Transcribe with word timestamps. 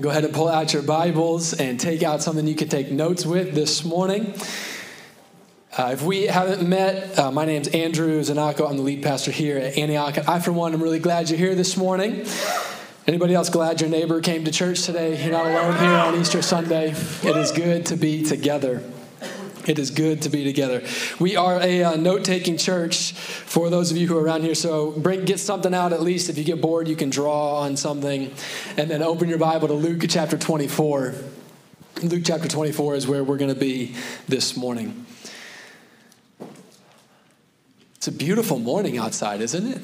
Go 0.00 0.10
ahead 0.10 0.24
and 0.24 0.34
pull 0.34 0.48
out 0.48 0.72
your 0.72 0.82
Bibles 0.82 1.54
and 1.54 1.78
take 1.78 2.02
out 2.02 2.20
something 2.20 2.48
you 2.48 2.56
can 2.56 2.68
take 2.68 2.90
notes 2.90 3.24
with 3.24 3.54
this 3.54 3.84
morning. 3.84 4.34
Uh, 5.78 5.90
if 5.92 6.02
we 6.02 6.24
haven't 6.24 6.68
met, 6.68 7.16
uh, 7.16 7.30
my 7.30 7.44
name's 7.44 7.68
Andrew 7.68 8.20
Zanako. 8.20 8.68
I'm 8.68 8.76
the 8.76 8.82
lead 8.82 9.04
pastor 9.04 9.30
here 9.30 9.56
at 9.56 9.78
Antioch. 9.78 10.28
I, 10.28 10.40
for 10.40 10.50
one, 10.50 10.72
am 10.72 10.82
really 10.82 10.98
glad 10.98 11.30
you're 11.30 11.38
here 11.38 11.54
this 11.54 11.76
morning. 11.76 12.26
Anybody 13.06 13.34
else 13.34 13.50
glad 13.50 13.80
your 13.80 13.90
neighbor 13.90 14.20
came 14.20 14.44
to 14.44 14.50
church 14.50 14.82
today? 14.82 15.22
You're 15.22 15.30
not 15.30 15.46
alone 15.46 15.76
here 15.78 15.90
on 15.90 16.16
Easter 16.16 16.42
Sunday. 16.42 16.90
It 16.90 17.36
is 17.36 17.52
good 17.52 17.86
to 17.86 17.96
be 17.96 18.24
together. 18.24 18.82
It 19.66 19.78
is 19.78 19.90
good 19.90 20.22
to 20.22 20.28
be 20.28 20.44
together. 20.44 20.82
We 21.18 21.36
are 21.36 21.60
a 21.60 21.84
uh, 21.84 21.96
note 21.96 22.24
taking 22.24 22.58
church 22.58 23.12
for 23.12 23.70
those 23.70 23.90
of 23.90 23.96
you 23.96 24.06
who 24.06 24.18
are 24.18 24.22
around 24.22 24.42
here. 24.42 24.54
So 24.54 24.90
bring, 24.90 25.24
get 25.24 25.40
something 25.40 25.74
out 25.74 25.92
at 25.92 26.02
least. 26.02 26.28
If 26.28 26.36
you 26.36 26.44
get 26.44 26.60
bored, 26.60 26.86
you 26.86 26.96
can 26.96 27.08
draw 27.08 27.60
on 27.60 27.76
something. 27.76 28.34
And 28.76 28.90
then 28.90 29.02
open 29.02 29.28
your 29.28 29.38
Bible 29.38 29.68
to 29.68 29.74
Luke 29.74 30.02
chapter 30.08 30.36
24. 30.36 31.14
Luke 32.02 32.22
chapter 32.24 32.48
24 32.48 32.94
is 32.96 33.06
where 33.06 33.24
we're 33.24 33.38
going 33.38 33.54
to 33.54 33.58
be 33.58 33.94
this 34.28 34.56
morning. 34.56 35.06
It's 37.96 38.08
a 38.08 38.12
beautiful 38.12 38.58
morning 38.58 38.98
outside, 38.98 39.40
isn't 39.40 39.66
it? 39.66 39.80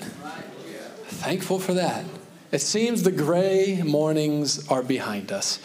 Thankful 1.07 1.59
for 1.59 1.73
that. 1.73 2.05
It 2.52 2.59
seems 2.59 3.02
the 3.02 3.12
gray 3.12 3.80
mornings 3.83 4.69
are 4.69 4.83
behind 4.83 5.33
us 5.33 5.59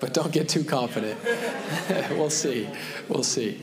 but 0.00 0.14
don't 0.14 0.32
get 0.32 0.48
too 0.48 0.64
confident. 0.64 1.18
we'll 2.10 2.30
see. 2.30 2.68
We'll 3.08 3.22
see. 3.22 3.62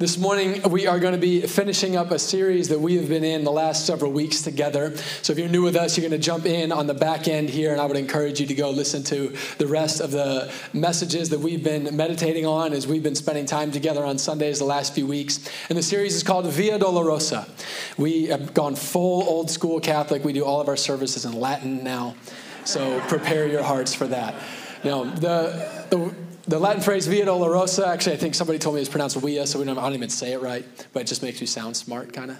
This 0.00 0.16
morning, 0.16 0.62
we 0.70 0.86
are 0.86 0.98
going 0.98 1.12
to 1.12 1.20
be 1.20 1.42
finishing 1.42 1.94
up 1.94 2.10
a 2.10 2.18
series 2.18 2.70
that 2.70 2.80
we 2.80 2.96
have 2.96 3.10
been 3.10 3.22
in 3.22 3.44
the 3.44 3.52
last 3.52 3.84
several 3.84 4.10
weeks 4.10 4.40
together. 4.40 4.96
So, 5.20 5.34
if 5.34 5.38
you're 5.38 5.46
new 5.46 5.60
with 5.60 5.76
us, 5.76 5.94
you're 5.94 6.08
going 6.08 6.18
to 6.18 6.26
jump 6.26 6.46
in 6.46 6.72
on 6.72 6.86
the 6.86 6.94
back 6.94 7.28
end 7.28 7.50
here, 7.50 7.70
and 7.70 7.78
I 7.78 7.84
would 7.84 7.98
encourage 7.98 8.40
you 8.40 8.46
to 8.46 8.54
go 8.54 8.70
listen 8.70 9.02
to 9.04 9.36
the 9.58 9.66
rest 9.66 10.00
of 10.00 10.10
the 10.10 10.50
messages 10.72 11.28
that 11.28 11.40
we've 11.40 11.62
been 11.62 11.94
meditating 11.94 12.46
on 12.46 12.72
as 12.72 12.86
we've 12.86 13.02
been 13.02 13.14
spending 13.14 13.44
time 13.44 13.72
together 13.72 14.02
on 14.02 14.16
Sundays 14.16 14.58
the 14.58 14.64
last 14.64 14.94
few 14.94 15.06
weeks. 15.06 15.46
And 15.68 15.76
the 15.76 15.82
series 15.82 16.14
is 16.14 16.22
called 16.22 16.46
Via 16.46 16.78
Dolorosa. 16.78 17.46
We 17.98 18.28
have 18.28 18.54
gone 18.54 18.76
full 18.76 19.24
old 19.24 19.50
school 19.50 19.80
Catholic. 19.80 20.24
We 20.24 20.32
do 20.32 20.46
all 20.46 20.62
of 20.62 20.68
our 20.68 20.78
services 20.78 21.26
in 21.26 21.38
Latin 21.38 21.84
now. 21.84 22.14
So, 22.64 23.00
prepare 23.00 23.46
your 23.46 23.62
hearts 23.62 23.92
for 23.92 24.06
that. 24.06 24.34
Now, 24.82 25.04
the, 25.04 25.86
the, 25.90 26.14
the, 26.48 26.58
Latin 26.58 26.82
phrase 26.82 27.06
Via 27.06 27.26
Dolorosa, 27.26 27.86
actually, 27.86 28.14
I 28.14 28.16
think 28.16 28.34
somebody 28.34 28.58
told 28.58 28.76
me 28.76 28.80
it's 28.80 28.90
pronounced 28.90 29.16
Via, 29.16 29.46
so 29.46 29.58
we 29.58 29.66
don't, 29.66 29.76
I 29.76 29.82
don't 29.82 29.94
even 29.94 30.08
say 30.08 30.32
it 30.32 30.40
right, 30.40 30.64
but 30.92 31.00
it 31.00 31.06
just 31.06 31.22
makes 31.22 31.40
you 31.40 31.46
sound 31.46 31.76
smart, 31.76 32.12
kind 32.12 32.30
of. 32.30 32.38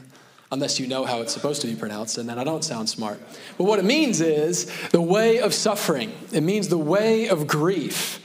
Unless 0.53 0.81
you 0.81 0.89
know 0.89 1.05
how 1.05 1.21
it's 1.21 1.33
supposed 1.33 1.61
to 1.61 1.69
be 1.69 1.77
pronounced, 1.77 2.19
and 2.19 2.29
then 2.29 2.39
I 2.39 2.45
don't 2.45 2.65
sound 2.65 2.89
smart. 2.89 3.21
But 3.57 3.65
what 3.65 3.79
it 3.79 3.85
means 3.85 4.21
is 4.21 4.73
the 4.89 5.03
way 5.03 5.39
of 5.39 5.55
suffering, 5.55 6.13
it 6.33 6.41
means 6.41 6.69
the 6.69 6.79
way 6.79 7.29
of 7.29 7.47
grief. 7.47 8.19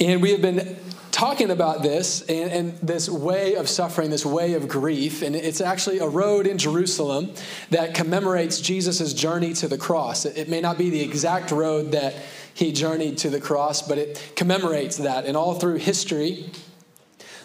And 0.00 0.22
we 0.22 0.30
have 0.30 0.40
been 0.40 0.76
talking 1.10 1.50
about 1.50 1.82
this 1.82 2.22
and, 2.22 2.50
and, 2.50 2.78
this 2.78 3.08
way 3.08 3.54
of 3.54 3.68
suffering, 3.68 4.10
this 4.10 4.26
way 4.26 4.54
of 4.54 4.68
grief. 4.68 5.22
And 5.22 5.36
it's 5.36 5.60
actually 5.60 6.00
a 6.00 6.08
road 6.08 6.46
in 6.46 6.58
Jerusalem 6.58 7.32
that 7.70 7.94
commemorates 7.94 8.60
Jesus' 8.60 9.12
journey 9.12 9.52
to 9.54 9.68
the 9.68 9.78
cross. 9.78 10.24
It, 10.24 10.36
it 10.36 10.48
may 10.48 10.60
not 10.60 10.76
be 10.76 10.90
the 10.90 11.00
exact 11.00 11.52
road 11.52 11.92
that 11.92 12.16
he 12.54 12.72
journeyed 12.72 13.18
to 13.18 13.30
the 13.30 13.40
cross, 13.40 13.82
but 13.82 13.98
it 13.98 14.32
commemorates 14.36 14.96
that. 14.98 15.26
And 15.26 15.36
all 15.36 15.54
through 15.54 15.74
history, 15.76 16.50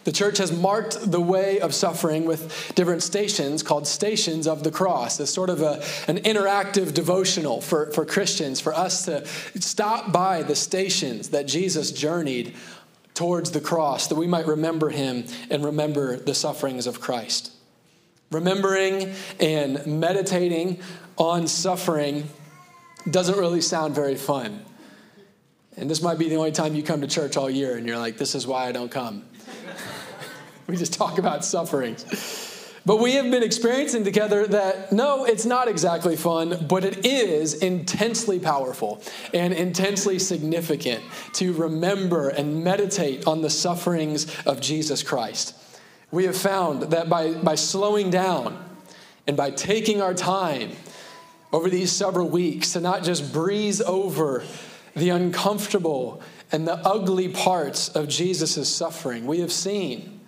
the 0.03 0.11
church 0.11 0.37
has 0.37 0.51
marked 0.51 1.11
the 1.11 1.19
way 1.19 1.59
of 1.59 1.73
suffering 1.73 2.25
with 2.25 2.73
different 2.75 3.03
stations 3.03 3.63
called 3.63 3.85
Stations 3.85 4.47
of 4.47 4.63
the 4.63 4.71
Cross. 4.71 5.19
as 5.19 5.31
sort 5.31 5.49
of 5.49 5.61
a, 5.61 5.83
an 6.07 6.19
interactive 6.19 6.93
devotional 6.93 7.59
for, 7.61 7.91
for 7.91 8.05
Christians, 8.05 8.61
for 8.61 8.73
us 8.73 9.05
to 9.05 9.25
stop 9.59 10.11
by 10.11 10.43
the 10.43 10.55
stations 10.55 11.29
that 11.29 11.47
Jesus 11.47 11.91
journeyed 11.91 12.55
towards 13.13 13.51
the 13.51 13.59
cross, 13.59 14.07
that 14.07 14.15
we 14.15 14.27
might 14.27 14.47
remember 14.47 14.89
him 14.89 15.25
and 15.49 15.65
remember 15.65 16.15
the 16.15 16.33
sufferings 16.33 16.87
of 16.87 17.01
Christ. 17.01 17.51
Remembering 18.31 19.13
and 19.39 19.85
meditating 19.85 20.79
on 21.17 21.47
suffering 21.47 22.29
doesn't 23.09 23.37
really 23.37 23.61
sound 23.61 23.93
very 23.93 24.15
fun. 24.15 24.63
And 25.79 25.89
this 25.89 26.01
might 26.01 26.17
be 26.17 26.27
the 26.27 26.35
only 26.35 26.51
time 26.51 26.75
you 26.75 26.83
come 26.83 26.99
to 27.01 27.07
church 27.07 27.37
all 27.37 27.49
year 27.49 27.77
and 27.77 27.87
you're 27.87 27.97
like, 27.97 28.17
this 28.17 28.35
is 28.35 28.45
why 28.45 28.67
I 28.67 28.71
don't 28.73 28.91
come. 28.91 29.23
we 30.67 30.75
just 30.75 30.93
talk 30.93 31.17
about 31.17 31.45
sufferings. 31.45 32.05
But 32.85 32.97
we 32.97 33.13
have 33.13 33.29
been 33.29 33.43
experiencing 33.43 34.03
together 34.03 34.47
that 34.47 34.91
no, 34.91 35.25
it's 35.25 35.45
not 35.45 35.67
exactly 35.67 36.15
fun, 36.15 36.65
but 36.67 36.83
it 36.83 37.05
is 37.05 37.53
intensely 37.55 38.39
powerful 38.39 39.01
and 39.33 39.53
intensely 39.53 40.19
significant 40.19 41.03
to 41.33 41.53
remember 41.53 42.29
and 42.29 42.63
meditate 42.63 43.27
on 43.27 43.41
the 43.41 43.49
sufferings 43.49 44.27
of 44.45 44.59
Jesus 44.59 45.03
Christ. 45.03 45.55
We 46.11 46.25
have 46.25 46.37
found 46.37 46.83
that 46.83 47.09
by, 47.09 47.33
by 47.33 47.55
slowing 47.55 48.09
down 48.09 48.57
and 49.27 49.37
by 49.37 49.51
taking 49.51 50.01
our 50.01 50.13
time 50.13 50.71
over 51.53 51.69
these 51.69 51.91
several 51.91 52.27
weeks 52.27 52.73
to 52.73 52.79
not 52.79 53.03
just 53.03 53.31
breeze 53.31 53.81
over 53.81 54.43
the 54.95 55.09
uncomfortable 55.09 56.21
and 56.51 56.67
the 56.67 56.75
ugly 56.75 57.29
parts 57.29 57.89
of 57.89 58.07
Jesus' 58.07 58.67
suffering. 58.67 59.25
We 59.25 59.39
have 59.39 59.51
seen 59.51 60.21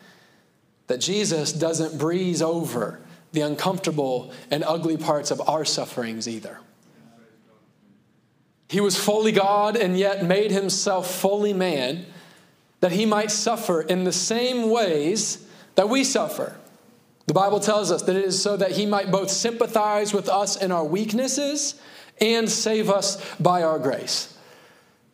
that 0.88 1.00
Jesus 1.00 1.54
doesn't 1.54 1.98
breeze 1.98 2.42
over 2.42 3.00
the 3.32 3.42
uncomfortable 3.42 4.32
and 4.50 4.64
ugly 4.64 4.98
parts 4.98 5.32
of 5.32 5.42
our 5.48 5.64
sufferings 5.66 6.28
either. 6.28 6.60
He 8.68 8.80
was 8.80 8.98
fully 8.98 9.32
God 9.32 9.76
and 9.76 9.98
yet 9.98 10.26
made 10.26 10.52
himself 10.52 11.10
fully 11.10 11.54
man 11.54 12.06
that 12.80 12.92
he 12.92 13.06
might 13.06 13.32
suffer 13.32 13.82
in 13.82 14.04
the 14.04 14.12
same 14.12 14.70
ways 14.70 15.46
that 15.76 15.90
we 15.90 16.04
suffer. 16.04 16.56
The 17.28 17.34
Bible 17.34 17.60
tells 17.60 17.92
us 17.92 18.02
that 18.04 18.16
it 18.16 18.26
is 18.26 18.42
so 18.42 18.58
that 18.58 18.72
he 18.72 18.86
might 18.86 19.12
both 19.12 19.30
sympathize 19.30 20.14
with 20.14 20.28
us 20.28 20.56
in 20.62 20.72
our 20.72 20.84
weaknesses 20.84 21.80
and 22.20 22.50
save 22.50 22.90
us 22.90 23.24
by 23.40 23.64
our 23.64 23.80
grace. 23.80 24.31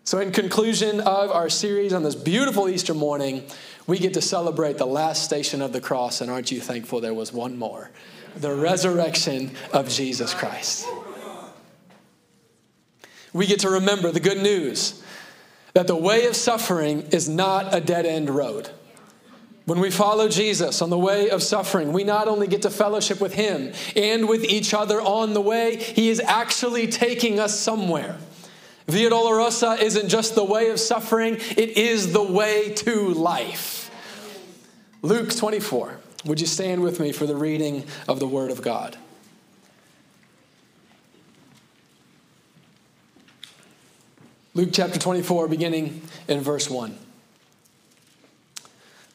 So, 0.07 0.19
in 0.19 0.31
conclusion 0.31 1.01
of 1.01 1.31
our 1.31 1.49
series 1.49 1.91
on 1.91 2.01
this 2.01 2.15
beautiful 2.15 2.69
Easter 2.69 2.93
morning, 2.93 3.43
we 3.87 3.99
get 3.99 4.13
to 4.13 4.21
celebrate 4.21 4.77
the 4.77 4.87
last 4.87 5.25
station 5.25 5.61
of 5.61 5.73
the 5.73 5.81
cross. 5.81 6.21
And 6.21 6.31
aren't 6.31 6.49
you 6.49 6.61
thankful 6.61 7.01
there 7.01 7.13
was 7.13 7.33
one 7.33 7.57
more? 7.57 7.91
The 8.37 8.55
resurrection 8.55 9.51
of 9.73 9.89
Jesus 9.89 10.33
Christ. 10.33 10.87
We 13.33 13.47
get 13.47 13.59
to 13.59 13.69
remember 13.69 14.09
the 14.13 14.21
good 14.21 14.37
news 14.37 15.03
that 15.73 15.87
the 15.87 15.95
way 15.97 16.25
of 16.27 16.37
suffering 16.37 17.01
is 17.11 17.27
not 17.27 17.75
a 17.75 17.81
dead 17.81 18.05
end 18.05 18.29
road. 18.29 18.69
When 19.65 19.81
we 19.81 19.91
follow 19.91 20.29
Jesus 20.29 20.81
on 20.81 20.89
the 20.89 20.97
way 20.97 21.29
of 21.29 21.43
suffering, 21.43 21.91
we 21.91 22.05
not 22.05 22.29
only 22.29 22.47
get 22.47 22.61
to 22.61 22.69
fellowship 22.69 23.19
with 23.19 23.33
Him 23.33 23.73
and 23.93 24.29
with 24.29 24.45
each 24.45 24.73
other 24.73 25.01
on 25.01 25.33
the 25.33 25.41
way, 25.41 25.75
He 25.75 26.07
is 26.07 26.21
actually 26.21 26.87
taking 26.87 27.41
us 27.41 27.59
somewhere. 27.59 28.17
Via 28.87 29.09
Dolorosa 29.09 29.81
isn't 29.81 30.07
just 30.07 30.35
the 30.35 30.43
way 30.45 30.69
of 30.69 30.79
suffering, 30.79 31.35
it 31.35 31.77
is 31.77 32.13
the 32.13 32.23
way 32.23 32.73
to 32.73 33.09
life. 33.09 33.91
Luke 35.01 35.35
24. 35.35 35.99
Would 36.25 36.39
you 36.39 36.47
stand 36.47 36.81
with 36.81 36.99
me 36.99 37.11
for 37.11 37.25
the 37.25 37.35
reading 37.35 37.83
of 38.07 38.19
the 38.19 38.27
Word 38.27 38.49
of 38.49 38.61
God? 38.61 38.97
Luke 44.53 44.69
chapter 44.71 44.97
24, 44.97 45.49
beginning 45.49 46.01
in 46.27 46.41
verse 46.41 46.69
1. 46.69 46.97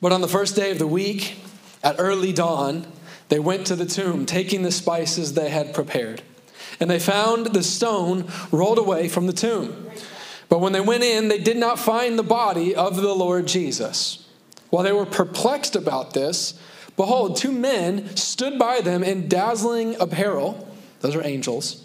But 0.01 0.13
on 0.13 0.21
the 0.21 0.29
first 0.29 0.55
day 0.55 0.71
of 0.71 0.79
the 0.79 0.87
week, 0.87 1.37
at 1.83 1.97
early 1.99 2.33
dawn, 2.33 2.87
they 3.29 3.39
went 3.39 3.67
to 3.69 3.77
the 3.77 3.87
tomb, 3.87 4.27
taking 4.27 4.63
the 4.63 4.71
spices 4.71 5.33
they 5.33 5.49
had 5.49 5.75
prepared 5.75 6.23
and 6.81 6.91
they 6.91 6.99
found 6.99 7.47
the 7.47 7.63
stone 7.63 8.27
rolled 8.51 8.79
away 8.79 9.09
from 9.09 9.27
the 9.27 9.33
tomb. 9.33 9.91
But 10.49 10.61
when 10.61 10.73
they 10.73 10.81
went 10.81 11.03
in, 11.03 11.29
they 11.29 11.39
did 11.39 11.57
not 11.57 11.79
find 11.79 12.19
the 12.19 12.23
body 12.23 12.75
of 12.75 12.97
the 12.97 13.15
Lord 13.15 13.47
Jesus. 13.47 14.29
While 14.71 14.85
they 14.85 14.93
were 14.93 15.07
perplexed 15.07 15.77
about 15.77 16.13
this, 16.13 16.59
behold, 16.97 17.37
two 17.37 17.53
men 17.53 18.17
stood 18.17 18.59
by 18.59 18.81
them 18.81 19.03
in 19.03 19.29
dazzling 19.29 19.97
apparel. 20.01 20.69
Those 21.01 21.17
are 21.17 21.27
angels. 21.27 21.85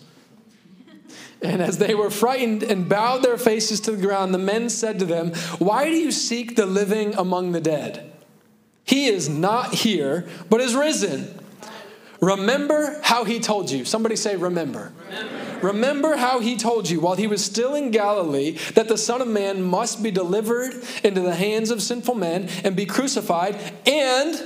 And 1.42 1.62
as 1.62 1.78
they 1.78 1.94
were 1.94 2.10
frightened 2.10 2.64
and 2.64 2.90
bowed 2.90 3.24
their 3.24 3.38
faces 3.38 3.80
to 3.82 3.92
the 3.92 4.06
ground, 4.06 4.34
the 4.34 4.40
men 4.40 4.70
said 4.70 5.00
to 5.00 5.06
them, 5.06 5.34
Why 5.60 5.86
do 5.86 5.96
you 5.96 6.12
seek 6.12 6.56
the 6.56 6.66
living 6.66 7.14
among 7.16 7.52
the 7.52 7.62
dead? 7.62 8.12
He 8.84 9.08
is 9.08 9.30
not 9.30 9.74
here, 9.74 10.28
but 10.50 10.62
is 10.62 10.76
risen. 10.76 11.40
Remember 12.20 13.00
how 13.04 13.24
he 13.24 13.40
told 13.40 13.70
you. 13.70 13.86
Somebody 13.86 14.16
say, 14.16 14.36
remember. 14.36 14.92
remember. 15.08 15.68
Remember 15.68 16.16
how 16.16 16.40
he 16.40 16.58
told 16.58 16.90
you 16.90 17.00
while 17.00 17.16
he 17.16 17.28
was 17.28 17.44
still 17.44 17.76
in 17.76 17.92
Galilee 17.92 18.58
that 18.74 18.88
the 18.88 18.98
Son 18.98 19.22
of 19.22 19.28
Man 19.28 19.62
must 19.62 20.02
be 20.02 20.12
delivered 20.12 20.74
into 21.04 21.22
the 21.22 21.36
hands 21.36 21.72
of 21.72 21.82
sinful 21.82 22.16
men 22.16 22.50
and 22.64 22.76
be 22.76 22.86
crucified 22.86 23.56
and, 23.86 24.44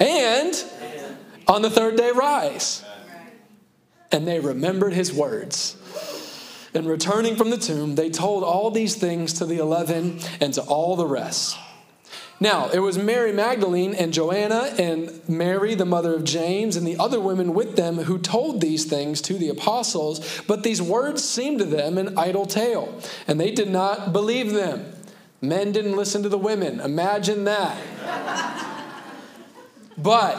and 0.00 0.64
on 1.48 1.62
the 1.62 1.70
third 1.70 1.96
day 1.96 2.10
rise. 2.12 2.84
And 4.12 4.26
they 4.26 4.40
remembered 4.40 4.92
his 4.92 5.12
words. 5.12 5.76
And 6.74 6.86
returning 6.86 7.36
from 7.36 7.50
the 7.50 7.56
tomb, 7.56 7.94
they 7.94 8.10
told 8.10 8.44
all 8.44 8.70
these 8.70 8.96
things 8.96 9.32
to 9.34 9.46
the 9.46 9.58
eleven 9.58 10.20
and 10.40 10.52
to 10.54 10.62
all 10.62 10.94
the 10.94 11.06
rest. 11.06 11.56
Now, 12.38 12.68
it 12.68 12.80
was 12.80 12.98
Mary 12.98 13.32
Magdalene 13.32 13.94
and 13.94 14.12
Joanna 14.12 14.74
and 14.78 15.26
Mary, 15.26 15.74
the 15.74 15.86
mother 15.86 16.14
of 16.14 16.24
James, 16.24 16.76
and 16.76 16.86
the 16.86 16.98
other 16.98 17.18
women 17.18 17.54
with 17.54 17.76
them 17.76 17.96
who 17.96 18.18
told 18.18 18.60
these 18.60 18.84
things 18.84 19.22
to 19.22 19.34
the 19.34 19.48
apostles, 19.48 20.42
but 20.46 20.62
these 20.62 20.82
words 20.82 21.24
seemed 21.24 21.60
to 21.60 21.64
them 21.64 21.96
an 21.96 22.18
idle 22.18 22.44
tale, 22.44 23.00
and 23.26 23.40
they 23.40 23.50
did 23.50 23.70
not 23.70 24.12
believe 24.12 24.52
them. 24.52 24.92
Men 25.40 25.72
didn't 25.72 25.96
listen 25.96 26.22
to 26.24 26.28
the 26.28 26.38
women. 26.38 26.80
Imagine 26.80 27.44
that. 27.44 27.76
but 29.96 30.38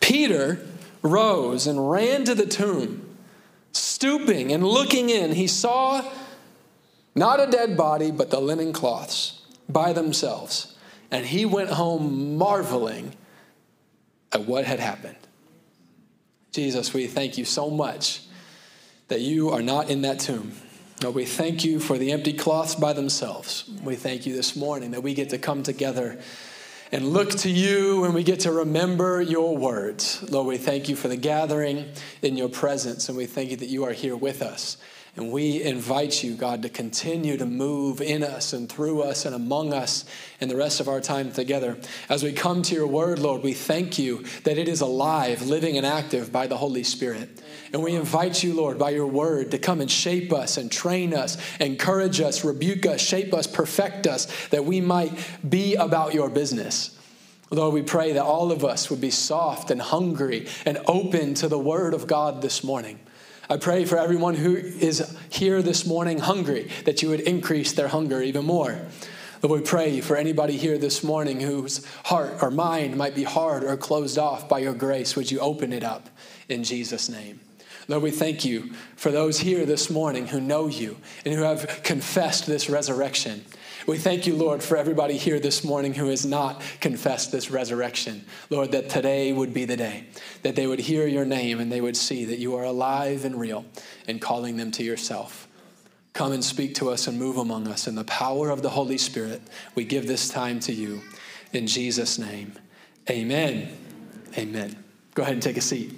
Peter 0.00 0.66
rose 1.02 1.68
and 1.68 1.90
ran 1.90 2.24
to 2.24 2.34
the 2.34 2.46
tomb. 2.46 3.16
Stooping 3.72 4.52
and 4.52 4.66
looking 4.66 5.08
in, 5.08 5.32
he 5.32 5.46
saw 5.46 6.04
not 7.14 7.40
a 7.40 7.50
dead 7.50 7.76
body, 7.76 8.10
but 8.10 8.30
the 8.30 8.40
linen 8.40 8.72
cloths 8.72 9.40
by 9.68 9.92
themselves. 9.92 10.71
And 11.12 11.24
he 11.24 11.44
went 11.44 11.70
home 11.70 12.36
marveling 12.38 13.14
at 14.32 14.46
what 14.46 14.64
had 14.64 14.80
happened. 14.80 15.16
Jesus, 16.50 16.92
we 16.92 17.06
thank 17.06 17.38
you 17.38 17.44
so 17.44 17.70
much 17.70 18.22
that 19.08 19.20
you 19.20 19.50
are 19.50 19.62
not 19.62 19.90
in 19.90 20.02
that 20.02 20.18
tomb. 20.18 20.52
Lord, 21.02 21.14
we 21.14 21.26
thank 21.26 21.64
you 21.64 21.80
for 21.80 21.98
the 21.98 22.12
empty 22.12 22.32
cloths 22.32 22.74
by 22.74 22.94
themselves. 22.94 23.68
We 23.82 23.94
thank 23.94 24.24
you 24.24 24.34
this 24.34 24.56
morning 24.56 24.92
that 24.92 25.02
we 25.02 25.14
get 25.14 25.30
to 25.30 25.38
come 25.38 25.62
together 25.62 26.18
and 26.92 27.08
look 27.08 27.30
to 27.30 27.50
you 27.50 28.04
and 28.04 28.14
we 28.14 28.22
get 28.22 28.40
to 28.40 28.52
remember 28.52 29.20
your 29.20 29.56
words. 29.56 30.22
Lord, 30.30 30.46
we 30.46 30.58
thank 30.58 30.88
you 30.88 30.96
for 30.96 31.08
the 31.08 31.16
gathering 31.16 31.92
in 32.22 32.36
your 32.36 32.48
presence 32.48 33.08
and 33.08 33.18
we 33.18 33.26
thank 33.26 33.50
you 33.50 33.56
that 33.56 33.68
you 33.68 33.84
are 33.84 33.92
here 33.92 34.16
with 34.16 34.40
us. 34.40 34.76
And 35.14 35.30
we 35.30 35.62
invite 35.62 36.24
you, 36.24 36.36
God, 36.36 36.62
to 36.62 36.70
continue 36.70 37.36
to 37.36 37.44
move 37.44 38.00
in 38.00 38.22
us 38.24 38.54
and 38.54 38.66
through 38.66 39.02
us 39.02 39.26
and 39.26 39.34
among 39.34 39.74
us 39.74 40.06
in 40.40 40.48
the 40.48 40.56
rest 40.56 40.80
of 40.80 40.88
our 40.88 41.02
time 41.02 41.30
together. 41.30 41.76
As 42.08 42.22
we 42.22 42.32
come 42.32 42.62
to 42.62 42.74
your 42.74 42.86
word, 42.86 43.18
Lord, 43.18 43.42
we 43.42 43.52
thank 43.52 43.98
you 43.98 44.24
that 44.44 44.56
it 44.56 44.68
is 44.68 44.80
alive, 44.80 45.42
living, 45.42 45.76
and 45.76 45.84
active 45.84 46.32
by 46.32 46.46
the 46.46 46.56
Holy 46.56 46.82
Spirit. 46.82 47.42
And 47.74 47.82
we 47.82 47.94
invite 47.94 48.42
you, 48.42 48.54
Lord, 48.54 48.78
by 48.78 48.90
your 48.90 49.06
word 49.06 49.50
to 49.50 49.58
come 49.58 49.82
and 49.82 49.90
shape 49.90 50.32
us 50.32 50.56
and 50.56 50.72
train 50.72 51.12
us, 51.12 51.36
encourage 51.60 52.22
us, 52.22 52.42
rebuke 52.42 52.86
us, 52.86 53.02
shape 53.02 53.34
us, 53.34 53.46
perfect 53.46 54.06
us, 54.06 54.48
that 54.48 54.64
we 54.64 54.80
might 54.80 55.12
be 55.46 55.74
about 55.74 56.14
your 56.14 56.30
business. 56.30 56.98
Lord, 57.50 57.74
we 57.74 57.82
pray 57.82 58.14
that 58.14 58.24
all 58.24 58.50
of 58.50 58.64
us 58.64 58.88
would 58.88 59.02
be 59.02 59.10
soft 59.10 59.70
and 59.70 59.82
hungry 59.82 60.48
and 60.64 60.78
open 60.86 61.34
to 61.34 61.48
the 61.48 61.58
word 61.58 61.92
of 61.92 62.06
God 62.06 62.40
this 62.40 62.64
morning. 62.64 62.98
I 63.52 63.58
pray 63.58 63.84
for 63.84 63.98
everyone 63.98 64.34
who 64.34 64.56
is 64.56 65.14
here 65.28 65.60
this 65.60 65.84
morning 65.84 66.20
hungry 66.20 66.70
that 66.86 67.02
you 67.02 67.10
would 67.10 67.20
increase 67.20 67.72
their 67.72 67.88
hunger 67.88 68.22
even 68.22 68.46
more. 68.46 68.78
Lord, 69.42 69.60
we 69.60 69.66
pray 69.66 70.00
for 70.00 70.16
anybody 70.16 70.56
here 70.56 70.78
this 70.78 71.04
morning 71.04 71.38
whose 71.38 71.84
heart 72.04 72.42
or 72.42 72.50
mind 72.50 72.96
might 72.96 73.14
be 73.14 73.24
hard 73.24 73.62
or 73.62 73.76
closed 73.76 74.16
off 74.16 74.48
by 74.48 74.60
your 74.60 74.72
grace. 74.72 75.16
Would 75.16 75.30
you 75.30 75.38
open 75.40 75.74
it 75.74 75.84
up 75.84 76.08
in 76.48 76.64
Jesus' 76.64 77.10
name? 77.10 77.40
Lord, 77.88 78.02
we 78.02 78.10
thank 78.10 78.42
you 78.42 78.72
for 78.96 79.10
those 79.10 79.40
here 79.40 79.66
this 79.66 79.90
morning 79.90 80.28
who 80.28 80.40
know 80.40 80.66
you 80.66 80.96
and 81.26 81.34
who 81.34 81.42
have 81.42 81.82
confessed 81.82 82.46
this 82.46 82.70
resurrection. 82.70 83.44
We 83.86 83.98
thank 83.98 84.28
you, 84.28 84.36
Lord, 84.36 84.62
for 84.62 84.76
everybody 84.76 85.16
here 85.16 85.40
this 85.40 85.64
morning 85.64 85.92
who 85.92 86.06
has 86.06 86.24
not 86.24 86.62
confessed 86.80 87.32
this 87.32 87.50
resurrection. 87.50 88.24
Lord, 88.48 88.70
that 88.72 88.88
today 88.88 89.32
would 89.32 89.52
be 89.52 89.64
the 89.64 89.76
day 89.76 90.04
that 90.42 90.54
they 90.54 90.68
would 90.68 90.78
hear 90.78 91.06
your 91.08 91.24
name 91.24 91.58
and 91.58 91.70
they 91.70 91.80
would 91.80 91.96
see 91.96 92.24
that 92.26 92.38
you 92.38 92.54
are 92.54 92.64
alive 92.64 93.24
and 93.24 93.38
real 93.38 93.64
and 94.06 94.20
calling 94.20 94.56
them 94.56 94.70
to 94.72 94.84
yourself. 94.84 95.48
Come 96.12 96.32
and 96.32 96.44
speak 96.44 96.76
to 96.76 96.90
us 96.90 97.08
and 97.08 97.18
move 97.18 97.38
among 97.38 97.66
us 97.66 97.88
in 97.88 97.96
the 97.96 98.04
power 98.04 98.50
of 98.50 98.62
the 98.62 98.70
Holy 98.70 98.98
Spirit. 98.98 99.42
We 99.74 99.84
give 99.84 100.06
this 100.06 100.28
time 100.28 100.60
to 100.60 100.72
you. 100.72 101.00
In 101.52 101.66
Jesus' 101.66 102.18
name, 102.18 102.52
amen. 103.10 103.76
Amen. 104.38 104.82
Go 105.14 105.22
ahead 105.22 105.34
and 105.34 105.42
take 105.42 105.56
a 105.56 105.60
seat. 105.60 105.92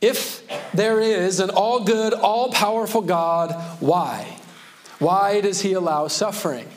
If 0.00 0.43
there 0.72 1.00
is 1.00 1.40
an 1.40 1.50
all 1.50 1.84
good, 1.84 2.12
all 2.12 2.50
powerful 2.50 3.02
God, 3.02 3.52
why? 3.80 4.38
Why 4.98 5.40
does 5.40 5.60
he 5.60 5.72
allow 5.72 6.08
suffering? 6.08 6.68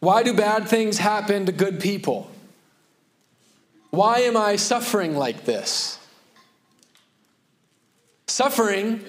Why 0.00 0.22
do 0.22 0.34
bad 0.34 0.68
things 0.68 0.98
happen 0.98 1.46
to 1.46 1.52
good 1.52 1.80
people? 1.80 2.30
Why 3.90 4.20
am 4.20 4.36
I 4.36 4.56
suffering 4.56 5.16
like 5.16 5.44
this? 5.44 5.98
Suffering 8.26 9.04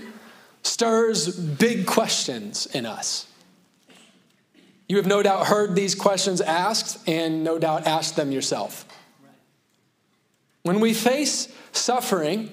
stirs 0.61 1.35
big 1.35 1.85
questions 1.85 2.65
in 2.67 2.85
us. 2.85 3.27
You 4.87 4.97
have 4.97 5.07
no 5.07 5.23
doubt 5.23 5.47
heard 5.47 5.75
these 5.75 5.95
questions 5.95 6.41
asked 6.41 7.07
and 7.07 7.43
no 7.43 7.57
doubt 7.57 7.87
asked 7.87 8.15
them 8.15 8.31
yourself. 8.31 8.85
When 10.63 10.79
we 10.79 10.93
face 10.93 11.53
suffering, 11.71 12.49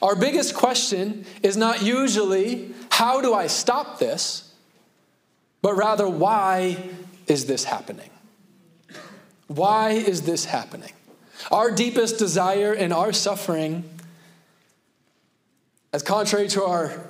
our 0.00 0.16
biggest 0.16 0.54
question 0.54 1.24
is 1.42 1.56
not 1.56 1.82
usually, 1.82 2.72
how 2.90 3.20
do 3.20 3.34
I 3.34 3.46
stop 3.46 3.98
this? 3.98 4.52
But 5.62 5.74
rather, 5.76 6.08
why 6.08 6.76
is 7.26 7.46
this 7.46 7.64
happening? 7.64 8.10
Why 9.46 9.90
is 9.90 10.22
this 10.22 10.44
happening? 10.44 10.92
Our 11.50 11.70
deepest 11.70 12.18
desire 12.18 12.72
in 12.72 12.92
our 12.92 13.12
suffering, 13.12 13.84
as 15.92 16.02
contrary 16.02 16.48
to 16.48 16.64
our 16.64 17.00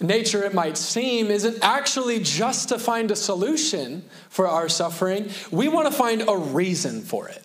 nature 0.00 0.44
it 0.44 0.54
might 0.54 0.78
seem, 0.78 1.26
isn't 1.30 1.58
actually 1.62 2.20
just 2.20 2.68
to 2.68 2.78
find 2.78 3.10
a 3.10 3.16
solution 3.16 4.04
for 4.28 4.46
our 4.46 4.68
suffering. 4.68 5.30
We 5.50 5.68
want 5.68 5.88
to 5.88 5.92
find 5.92 6.24
a 6.28 6.36
reason 6.36 7.02
for 7.02 7.28
it. 7.28 7.42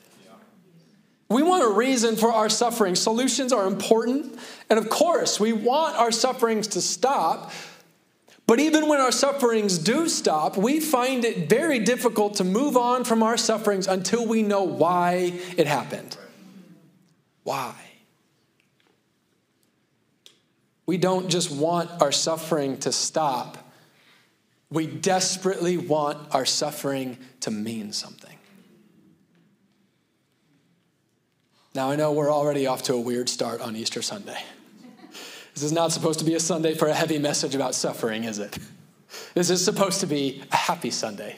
We 1.34 1.42
want 1.42 1.64
a 1.64 1.70
reason 1.70 2.16
for 2.16 2.32
our 2.32 2.48
suffering. 2.48 2.96
Solutions 2.96 3.52
are 3.52 3.66
important. 3.66 4.38
And 4.70 4.78
of 4.78 4.90
course, 4.90 5.40
we 5.40 5.52
want 5.52 5.98
our 5.98 6.12
sufferings 6.12 6.68
to 6.70 6.82
stop. 6.82 7.52
But 8.46 8.60
even 8.60 8.88
when 8.88 9.00
our 9.00 9.12
sufferings 9.12 9.80
do 9.80 10.08
stop, 10.10 10.58
we 10.58 10.80
find 10.80 11.26
it 11.26 11.50
very 11.50 11.80
difficult 11.80 12.36
to 12.36 12.44
move 12.44 12.78
on 12.78 13.04
from 13.04 13.24
our 13.24 13.38
sufferings 13.38 13.88
until 13.88 14.28
we 14.28 14.44
know 14.44 14.64
why 14.64 15.34
it 15.58 15.66
happened. 15.66 16.18
Why? 17.44 17.74
We 20.86 20.98
don't 20.98 21.30
just 21.30 21.50
want 21.50 21.90
our 22.02 22.12
suffering 22.12 22.78
to 22.80 22.92
stop, 22.92 23.58
we 24.70 24.88
desperately 24.88 25.78
want 25.78 26.34
our 26.34 26.46
suffering 26.46 27.18
to 27.42 27.52
mean 27.52 27.94
something. 27.94 28.33
Now, 31.76 31.90
I 31.90 31.96
know 31.96 32.12
we're 32.12 32.32
already 32.32 32.68
off 32.68 32.84
to 32.84 32.94
a 32.94 33.00
weird 33.00 33.28
start 33.28 33.60
on 33.60 33.76
Easter 33.76 34.04
Sunday. 34.04 34.38
This 35.56 35.64
is 35.64 35.72
not 35.72 35.92
supposed 35.92 36.20
to 36.20 36.26
be 36.26 36.36
a 36.36 36.40
Sunday 36.40 36.76
for 36.76 36.88
a 36.88 36.94
heavy 36.94 37.18
message 37.18 37.56
about 37.56 37.74
suffering, 37.74 38.26
is 38.26 38.38
it? 38.38 38.60
This 39.34 39.50
is 39.50 39.66
supposed 39.66 40.00
to 40.02 40.06
be 40.06 40.44
a 40.52 40.56
happy 40.56 40.92
Sunday, 40.92 41.36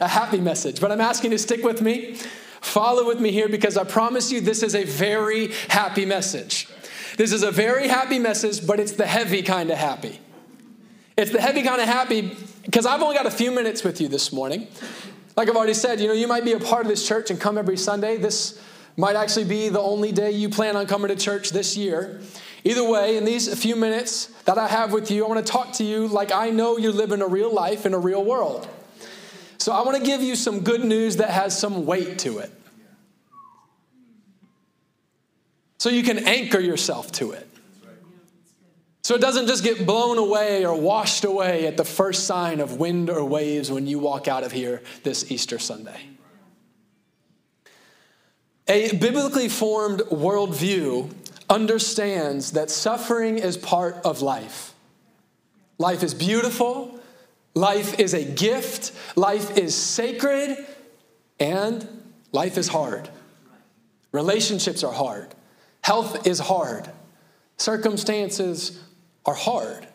a 0.00 0.08
happy 0.08 0.40
message. 0.40 0.80
But 0.80 0.90
I'm 0.90 1.00
asking 1.00 1.30
you 1.30 1.38
to 1.38 1.42
stick 1.42 1.62
with 1.62 1.82
me, 1.82 2.16
follow 2.60 3.06
with 3.06 3.20
me 3.20 3.30
here, 3.30 3.48
because 3.48 3.76
I 3.76 3.84
promise 3.84 4.32
you 4.32 4.40
this 4.40 4.64
is 4.64 4.74
a 4.74 4.82
very 4.82 5.52
happy 5.68 6.04
message. 6.04 6.68
This 7.16 7.30
is 7.30 7.44
a 7.44 7.52
very 7.52 7.86
happy 7.86 8.18
message, 8.18 8.66
but 8.66 8.80
it's 8.80 8.92
the 8.92 9.06
heavy 9.06 9.42
kind 9.42 9.70
of 9.70 9.78
happy. 9.78 10.20
It's 11.16 11.30
the 11.30 11.40
heavy 11.40 11.62
kind 11.62 11.80
of 11.80 11.86
happy 11.86 12.36
because 12.64 12.86
I've 12.86 13.02
only 13.02 13.14
got 13.14 13.26
a 13.26 13.30
few 13.30 13.52
minutes 13.52 13.84
with 13.84 14.00
you 14.00 14.08
this 14.08 14.32
morning. 14.32 14.66
Like 15.36 15.48
I've 15.48 15.56
already 15.56 15.74
said, 15.74 16.00
you 16.00 16.08
know, 16.08 16.12
you 16.12 16.26
might 16.26 16.44
be 16.44 16.52
a 16.52 16.60
part 16.60 16.82
of 16.82 16.88
this 16.88 17.06
church 17.06 17.30
and 17.30 17.40
come 17.40 17.56
every 17.56 17.76
Sunday. 17.76 18.16
This 18.16 18.60
might 18.96 19.16
actually 19.16 19.44
be 19.44 19.68
the 19.68 19.80
only 19.80 20.12
day 20.12 20.30
you 20.30 20.48
plan 20.48 20.76
on 20.76 20.86
coming 20.86 21.08
to 21.08 21.16
church 21.16 21.50
this 21.50 21.76
year. 21.76 22.20
Either 22.64 22.88
way, 22.88 23.16
in 23.16 23.24
these 23.24 23.52
few 23.60 23.76
minutes 23.76 24.26
that 24.44 24.58
I 24.58 24.66
have 24.66 24.92
with 24.92 25.10
you, 25.10 25.24
I 25.24 25.28
want 25.28 25.44
to 25.44 25.52
talk 25.52 25.72
to 25.74 25.84
you 25.84 26.08
like 26.08 26.32
I 26.32 26.50
know 26.50 26.78
you're 26.78 26.92
living 26.92 27.22
a 27.22 27.26
real 27.26 27.52
life 27.52 27.86
in 27.86 27.94
a 27.94 27.98
real 27.98 28.24
world. 28.24 28.66
So 29.58 29.72
I 29.72 29.82
want 29.82 29.98
to 29.98 30.04
give 30.04 30.22
you 30.22 30.34
some 30.34 30.60
good 30.60 30.84
news 30.84 31.16
that 31.16 31.30
has 31.30 31.58
some 31.58 31.86
weight 31.86 32.18
to 32.20 32.38
it. 32.38 32.50
So 35.78 35.90
you 35.90 36.02
can 36.02 36.26
anchor 36.26 36.58
yourself 36.58 37.12
to 37.12 37.32
it. 37.32 37.48
So 39.02 39.14
it 39.14 39.20
doesn't 39.20 39.46
just 39.46 39.62
get 39.62 39.86
blown 39.86 40.18
away 40.18 40.66
or 40.66 40.74
washed 40.74 41.24
away 41.24 41.68
at 41.68 41.76
the 41.76 41.84
first 41.84 42.24
sign 42.24 42.58
of 42.58 42.78
wind 42.78 43.08
or 43.08 43.24
waves 43.24 43.70
when 43.70 43.86
you 43.86 44.00
walk 44.00 44.26
out 44.26 44.42
of 44.42 44.50
here 44.50 44.82
this 45.04 45.30
Easter 45.30 45.60
Sunday. 45.60 46.00
A 48.68 48.94
biblically 48.96 49.48
formed 49.48 50.00
worldview 50.00 51.12
understands 51.48 52.52
that 52.52 52.70
suffering 52.70 53.38
is 53.38 53.56
part 53.56 53.94
of 54.04 54.22
life. 54.22 54.74
Life 55.78 56.02
is 56.02 56.14
beautiful, 56.14 56.98
life 57.54 58.00
is 58.00 58.12
a 58.14 58.24
gift, 58.24 58.92
life 59.14 59.56
is 59.56 59.74
sacred, 59.74 60.66
and 61.38 61.86
life 62.32 62.58
is 62.58 62.68
hard. 62.68 63.08
Relationships 64.10 64.82
are 64.82 64.92
hard. 64.92 65.34
Health 65.82 66.26
is 66.26 66.40
hard. 66.40 66.90
Circumstances 67.58 68.82
are 69.24 69.34
hard. 69.34 69.86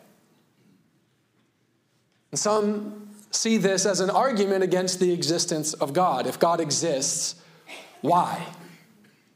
And 2.30 2.38
some 2.38 3.10
see 3.30 3.58
this 3.58 3.84
as 3.84 4.00
an 4.00 4.08
argument 4.08 4.62
against 4.62 5.00
the 5.00 5.12
existence 5.12 5.74
of 5.74 5.92
God. 5.92 6.26
If 6.26 6.38
God 6.38 6.60
exists, 6.60 7.34
why? 8.00 8.46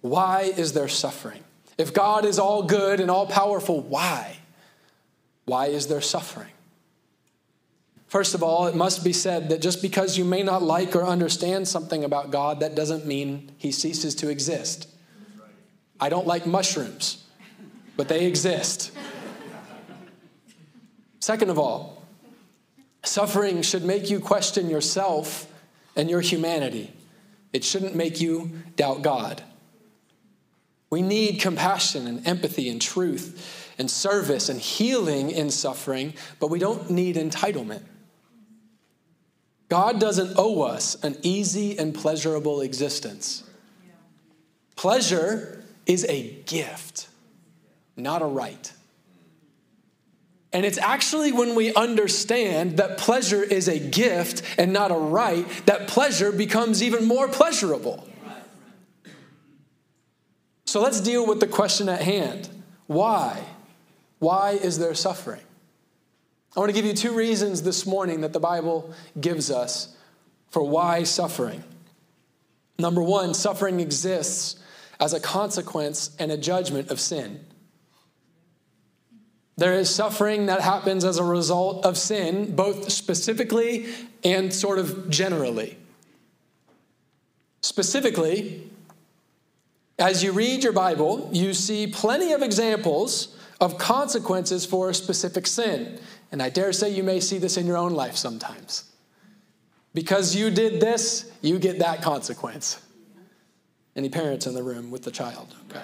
Why 0.07 0.43
is 0.43 0.73
there 0.73 0.87
suffering? 0.87 1.43
If 1.77 1.93
God 1.93 2.25
is 2.25 2.39
all 2.39 2.63
good 2.63 3.01
and 3.01 3.11
all 3.11 3.27
powerful, 3.27 3.81
why? 3.81 4.37
Why 5.47 5.67
is 5.67 5.89
there 5.89 6.01
suffering? 6.01 6.53
First 8.07 8.35
of 8.35 8.43
all, 8.43 8.69
it 8.69 8.77
must 8.77 9.03
be 9.03 9.13
said 9.13 9.49
that 9.49 9.61
just 9.61 9.83
because 9.83 10.17
you 10.17 10.25
may 10.25 10.45
not 10.45 10.63
like 10.63 10.95
or 10.95 11.03
understand 11.03 11.67
something 11.67 12.05
about 12.05 12.31
God, 12.31 12.61
that 12.61 12.77
doesn't 12.77 13.05
mean 13.05 13.51
he 13.59 13.73
ceases 13.73 14.15
to 14.17 14.29
exist. 14.29 14.89
I 15.99 16.09
don't 16.09 16.27
like 16.27 16.47
mushrooms, 16.47 17.25
but 17.97 18.07
they 18.07 18.27
exist. 18.27 18.93
Second 21.19 21.51
of 21.51 21.59
all, 21.59 22.05
suffering 23.03 23.61
should 23.61 23.85
make 23.85 24.09
you 24.09 24.21
question 24.21 24.71
yourself 24.71 25.53
and 25.97 26.09
your 26.09 26.21
humanity. 26.21 26.93
It 27.53 27.65
shouldn't 27.65 27.97
make 27.97 28.21
you 28.21 28.53
doubt 28.77 29.03
God. 29.03 29.43
We 30.91 31.03
need 31.03 31.41
compassion 31.41 32.07
and 32.07 32.27
empathy 32.27 32.69
and 32.69 32.81
truth 32.81 33.73
and 33.79 33.91
service 33.91 34.49
and 34.49 34.61
healing 34.61 35.31
in 35.31 35.51
suffering, 35.51 36.15
but 36.41 36.49
we 36.49 36.59
don't 36.59 36.91
need 36.91 37.17
entitlement. 37.17 37.83
God 39.69 39.99
doesn't 39.99 40.35
owe 40.37 40.63
us 40.63 40.95
an 41.03 41.17
easy 41.23 41.77
and 41.79 41.95
pleasurable 41.95 42.61
existence. 42.61 43.43
Pleasure 44.77 45.65
is 45.87 46.05
a 46.09 46.31
gift, 46.47 47.09
not 47.97 48.23
a 48.23 48.27
right. 48.27 48.73
And 50.53 50.65
it's 50.65 50.79
actually 50.79 51.33
when 51.33 51.55
we 51.55 51.75
understand 51.75 52.77
that 52.77 52.97
pleasure 52.97 53.43
is 53.43 53.69
a 53.69 53.79
gift 53.79 54.43
and 54.57 54.73
not 54.73 54.91
a 54.91 54.97
right 54.97 55.47
that 55.67 55.89
pleasure 55.89 56.31
becomes 56.31 56.83
even 56.83 57.05
more 57.05 57.29
pleasurable. 57.29 58.09
So 60.67 60.83
let's 60.83 61.01
deal 61.01 61.27
with 61.27 61.41
the 61.41 61.47
question 61.47 61.89
at 61.89 62.03
hand 62.03 62.49
why? 62.87 63.43
Why 64.19 64.53
is 64.53 64.79
there 64.79 64.95
suffering? 64.95 65.43
I 66.57 66.61
want 66.61 66.71
to 66.71 66.75
give 66.75 66.85
you 66.85 66.95
two 66.95 67.15
reasons 67.15 67.63
this 67.63 67.87
morning 67.87 68.23
that 68.23 68.33
the 68.33 68.41
Bible 68.41 68.93
gives 69.21 69.51
us 69.51 69.95
for 70.49 70.63
why 70.63 71.03
suffering. 71.03 71.63
Number 72.79 73.03
one, 73.03 73.35
suffering 73.35 73.81
exists 73.81 74.57
as 74.99 75.13
a 75.13 75.21
consequence 75.21 76.17
and 76.19 76.33
a 76.33 76.37
judgment 76.37 76.91
of 76.91 77.01
sin. 77.01 77.45
There 79.59 79.75
is 79.75 79.95
suffering 79.95 80.47
that 80.47 80.61
happens 80.61 81.05
as 81.05 81.19
a 81.19 81.25
result 81.25 81.85
of 81.85 81.97
sin, 81.97 82.55
both 82.55 82.91
specifically 82.91 83.87
and 84.25 84.53
sort 84.53 84.79
of 84.79 85.11
generally. 85.11 85.79
Specifically, 87.63 88.71
as 89.99 90.23
you 90.23 90.33
read 90.33 90.63
your 90.63 90.73
Bible, 90.73 91.31
you 91.33 91.55
see 91.55 91.87
plenty 91.87 92.33
of 92.33 92.43
examples 92.43 93.37
of 93.61 93.79
consequences 93.79 94.67
for 94.67 94.91
a 94.91 94.95
specific 94.95 95.47
sin. 95.47 95.99
And 96.31 96.43
I 96.43 96.51
dare 96.51 96.73
say 96.73 96.91
you 96.91 97.03
may 97.03 97.21
see 97.21 97.39
this 97.39 97.57
in 97.57 97.67
your 97.67 97.77
own 97.77 97.95
life 97.95 98.17
sometimes. 98.17 98.91
Because 99.95 100.37
you 100.37 100.51
did 100.51 100.81
this, 100.81 101.31
you 101.41 101.59
get 101.59 101.79
that 101.79 102.03
consequence. 102.03 102.83
Any 103.95 104.11
parents 104.11 104.47
in 104.47 104.55
the 104.55 104.63
room 104.63 104.91
with 104.91 105.05
the 105.05 105.11
child? 105.11 105.55
Okay. 105.71 105.83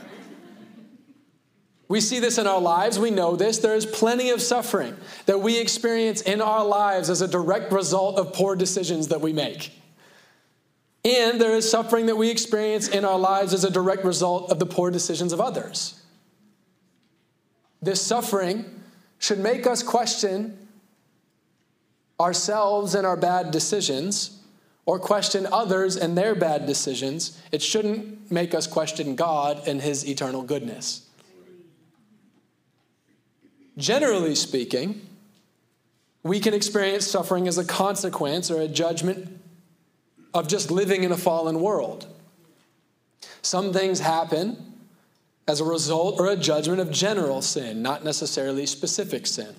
We 1.89 2.01
see 2.01 2.21
this 2.21 2.37
in 2.37 2.47
our 2.47 2.61
lives. 2.61 2.99
We 2.99 3.11
know 3.11 3.37
this. 3.37 3.59
There 3.59 3.75
is 3.75 3.87
plenty 3.87 4.31
of 4.31 4.43
suffering 4.43 4.97
that 5.27 5.41
we 5.41 5.59
experience 5.59 6.21
in 6.21 6.41
our 6.43 6.65
lives 6.65 7.09
as 7.09 7.23
a 7.23 7.29
direct 7.29 7.73
result 7.73 8.19
of 8.19 8.35
poor 8.35 8.57
decisions 8.57 9.09
that 9.09 9.21
we 9.23 9.33
make. 9.33 9.73
And 11.05 11.41
there 11.41 11.57
is 11.57 11.69
suffering 11.69 12.07
that 12.07 12.17
we 12.17 12.31
experience 12.31 12.89
in 12.89 13.05
our 13.05 13.19
lives 13.19 13.53
as 13.53 13.65
a 13.65 13.71
direct 13.71 14.05
result 14.05 14.51
of 14.51 14.59
the 14.59 14.67
poor 14.67 14.91
decisions 14.91 15.33
of 15.33 15.41
others. 15.41 16.01
This 17.81 18.01
suffering 18.01 18.65
should 19.19 19.41
make 19.41 19.67
us 19.67 19.83
question 19.83 20.57
ourselves 22.21 22.95
and 22.95 23.05
our 23.05 23.17
bad 23.17 23.51
decisions 23.51 24.39
or 24.87 24.99
question 24.99 25.47
others 25.51 25.97
and 25.97 26.17
their 26.17 26.37
bad 26.37 26.67
decisions. 26.67 27.41
It 27.51 27.63
shouldn't 27.63 28.31
make 28.31 28.55
us 28.55 28.69
question 28.69 29.17
God 29.17 29.67
and 29.67 29.83
his 29.83 30.09
eternal 30.09 30.43
goodness. 30.43 31.09
Generally 33.77 34.37
speaking, 34.37 35.01
we 36.23 36.39
can 36.39 36.55
experience 36.55 37.07
suffering 37.07 37.49
as 37.49 37.59
a 37.59 37.65
consequence 37.65 38.51
or 38.51 38.61
a 38.61 38.69
judgment 38.69 39.42
of 40.35 40.49
just 40.49 40.71
living 40.71 41.05
in 41.05 41.13
a 41.13 41.17
fallen 41.17 41.61
world. 41.61 42.07
Some 43.43 43.73
things 43.73 44.01
happen 44.01 44.73
as 45.49 45.61
a 45.61 45.65
result 45.65 46.21
or 46.21 46.29
a 46.29 46.37
judgment 46.37 46.81
of 46.81 46.91
general 46.91 47.43
sin, 47.43 47.83
not 47.83 48.05
necessarily 48.05 48.67
specific 48.67 49.27
sin. 49.27 49.55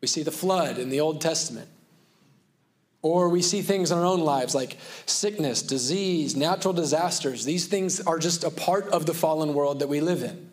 We 0.00 0.08
see 0.08 0.22
the 0.22 0.30
flood 0.30 0.78
in 0.78 0.90
the 0.90 1.00
Old 1.00 1.20
Testament. 1.20 1.68
Or 3.02 3.28
we 3.28 3.42
see 3.42 3.62
things 3.62 3.90
in 3.90 3.98
our 3.98 4.04
own 4.04 4.20
lives 4.20 4.54
like 4.54 4.76
sickness, 5.06 5.60
disease, 5.60 6.36
natural 6.36 6.72
disasters. 6.72 7.44
These 7.44 7.66
things 7.66 8.00
are 8.00 8.18
just 8.18 8.44
a 8.44 8.50
part 8.50 8.86
of 8.88 9.06
the 9.06 9.14
fallen 9.14 9.54
world 9.54 9.80
that 9.80 9.88
we 9.88 10.00
live 10.00 10.22
in. 10.22 10.50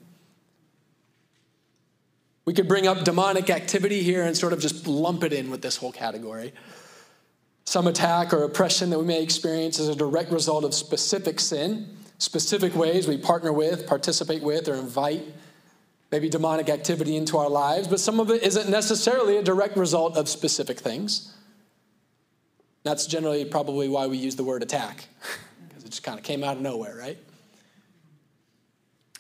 We 2.45 2.53
could 2.53 2.67
bring 2.67 2.87
up 2.87 3.03
demonic 3.03 3.51
activity 3.51 4.01
here 4.01 4.23
and 4.23 4.35
sort 4.35 4.53
of 4.53 4.59
just 4.59 4.87
lump 4.87 5.23
it 5.23 5.31
in 5.31 5.51
with 5.51 5.61
this 5.61 5.77
whole 5.77 5.91
category. 5.91 6.51
Some 7.69 7.85
attack 7.85 8.33
or 8.33 8.41
oppression 8.45 8.89
that 8.89 8.97
we 8.97 9.05
may 9.05 9.21
experience 9.21 9.79
as 9.79 9.89
a 9.89 9.95
direct 9.95 10.31
result 10.31 10.63
of 10.63 10.73
specific 10.73 11.39
sin 11.39 11.97
specific 12.17 12.73
ways 12.75 13.07
we 13.07 13.15
partner 13.15 13.53
with, 13.53 13.85
participate 13.85 14.41
with, 14.41 14.67
or 14.67 14.73
invite 14.73 15.23
maybe 16.11 16.29
demonic 16.29 16.67
activity 16.67 17.15
into 17.15 17.37
our 17.37 17.47
lives, 17.47 17.87
but 17.87 17.99
some 17.99 18.19
of 18.19 18.31
it 18.31 18.41
isn't 18.41 18.71
necessarily 18.71 19.37
a 19.37 19.43
direct 19.43 19.77
result 19.77 20.17
of 20.17 20.27
specific 20.27 20.79
things. 20.79 21.31
That's 22.81 23.05
generally 23.05 23.45
probably 23.45 23.87
why 23.87 24.07
we 24.07 24.17
use 24.17 24.35
the 24.35 24.43
word 24.43 24.63
attack, 24.63 25.07
because 25.69 25.83
it 25.83 25.91
just 25.91 26.01
kind 26.01 26.17
of 26.17 26.25
came 26.25 26.43
out 26.43 26.57
of 26.57 26.63
nowhere, 26.63 26.97
right? 26.97 27.19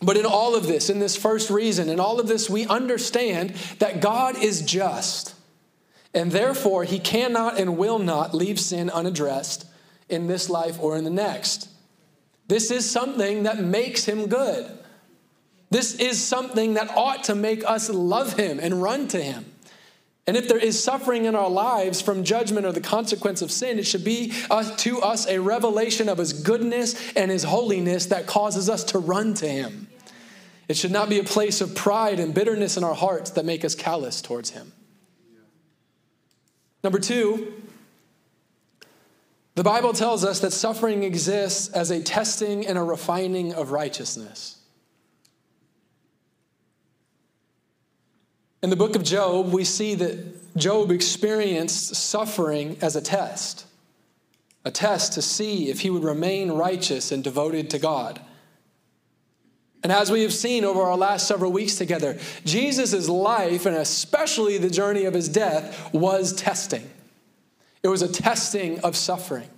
But 0.01 0.17
in 0.17 0.25
all 0.25 0.55
of 0.55 0.65
this, 0.65 0.89
in 0.89 0.97
this 0.97 1.15
first 1.15 1.51
reason, 1.51 1.87
in 1.87 1.99
all 1.99 2.19
of 2.19 2.27
this, 2.27 2.49
we 2.49 2.65
understand 2.65 3.51
that 3.77 4.01
God 4.01 4.41
is 4.41 4.63
just. 4.63 5.35
And 6.13 6.31
therefore, 6.31 6.83
he 6.85 6.99
cannot 6.99 7.59
and 7.59 7.77
will 7.77 7.99
not 7.99 8.33
leave 8.33 8.59
sin 8.59 8.89
unaddressed 8.89 9.65
in 10.09 10.27
this 10.27 10.49
life 10.49 10.79
or 10.79 10.97
in 10.97 11.03
the 11.03 11.09
next. 11.09 11.69
This 12.47 12.71
is 12.71 12.89
something 12.89 13.43
that 13.43 13.59
makes 13.59 14.05
him 14.05 14.27
good. 14.27 14.71
This 15.69 15.93
is 15.95 16.19
something 16.19 16.73
that 16.73 16.89
ought 16.97 17.25
to 17.25 17.35
make 17.35 17.63
us 17.63 17.89
love 17.91 18.33
him 18.33 18.59
and 18.59 18.81
run 18.81 19.07
to 19.09 19.21
him. 19.21 19.45
And 20.25 20.35
if 20.35 20.47
there 20.47 20.57
is 20.57 20.83
suffering 20.83 21.25
in 21.25 21.35
our 21.35 21.49
lives 21.49 22.01
from 22.01 22.23
judgment 22.23 22.65
or 22.65 22.71
the 22.71 22.81
consequence 22.81 23.41
of 23.41 23.51
sin, 23.51 23.79
it 23.79 23.85
should 23.85 24.03
be 24.03 24.33
to 24.77 25.01
us 25.01 25.27
a 25.27 25.39
revelation 25.39 26.09
of 26.09 26.17
his 26.17 26.33
goodness 26.33 27.13
and 27.15 27.29
his 27.29 27.43
holiness 27.43 28.07
that 28.07 28.25
causes 28.25 28.69
us 28.69 28.83
to 28.85 28.99
run 28.99 29.35
to 29.35 29.47
him. 29.47 29.87
It 30.67 30.77
should 30.77 30.91
not 30.91 31.09
be 31.09 31.19
a 31.19 31.23
place 31.23 31.61
of 31.61 31.75
pride 31.75 32.19
and 32.19 32.33
bitterness 32.33 32.77
in 32.77 32.83
our 32.83 32.93
hearts 32.93 33.31
that 33.31 33.45
make 33.45 33.65
us 33.65 33.73
callous 33.73 34.21
towards 34.21 34.51
him. 34.51 34.71
Number 36.83 36.99
two, 36.99 37.53
the 39.55 39.63
Bible 39.63 39.91
tells 39.91 40.23
us 40.23 40.39
that 40.39 40.51
suffering 40.51 41.03
exists 41.03 41.67
as 41.69 41.91
a 41.91 42.01
testing 42.01 42.65
and 42.65 42.77
a 42.77 42.83
refining 42.83 43.53
of 43.53 43.71
righteousness. 43.71 44.57
In 48.61 48.69
the 48.69 48.75
book 48.75 48.95
of 48.95 49.03
Job, 49.03 49.53
we 49.53 49.63
see 49.63 49.95
that 49.95 50.55
Job 50.57 50.91
experienced 50.91 51.95
suffering 51.95 52.77
as 52.81 52.95
a 52.95 53.01
test, 53.01 53.65
a 54.65 54.71
test 54.71 55.13
to 55.13 55.21
see 55.21 55.69
if 55.69 55.81
he 55.81 55.89
would 55.89 56.03
remain 56.03 56.51
righteous 56.51 57.11
and 57.11 57.23
devoted 57.23 57.69
to 57.69 57.79
God. 57.79 58.21
And 59.81 59.91
as 59.91 60.11
we 60.11 60.23
have 60.23 60.33
seen 60.33 60.65
over 60.65 60.81
our 60.81 60.97
last 60.97 61.27
several 61.27 61.51
weeks 61.51 61.75
together, 61.75 62.17
Jesus' 62.43 63.07
life, 63.07 63.65
and 63.65 63.77
especially 63.77 64.57
the 64.57 64.69
journey 64.69 65.05
of 65.05 65.13
his 65.13 65.29
death, 65.29 65.93
was 65.93 66.33
testing. 66.33 66.89
It 67.81 67.87
was 67.87 68.01
a 68.01 68.11
testing 68.11 68.79
of 68.81 68.97
suffering. 68.97 69.49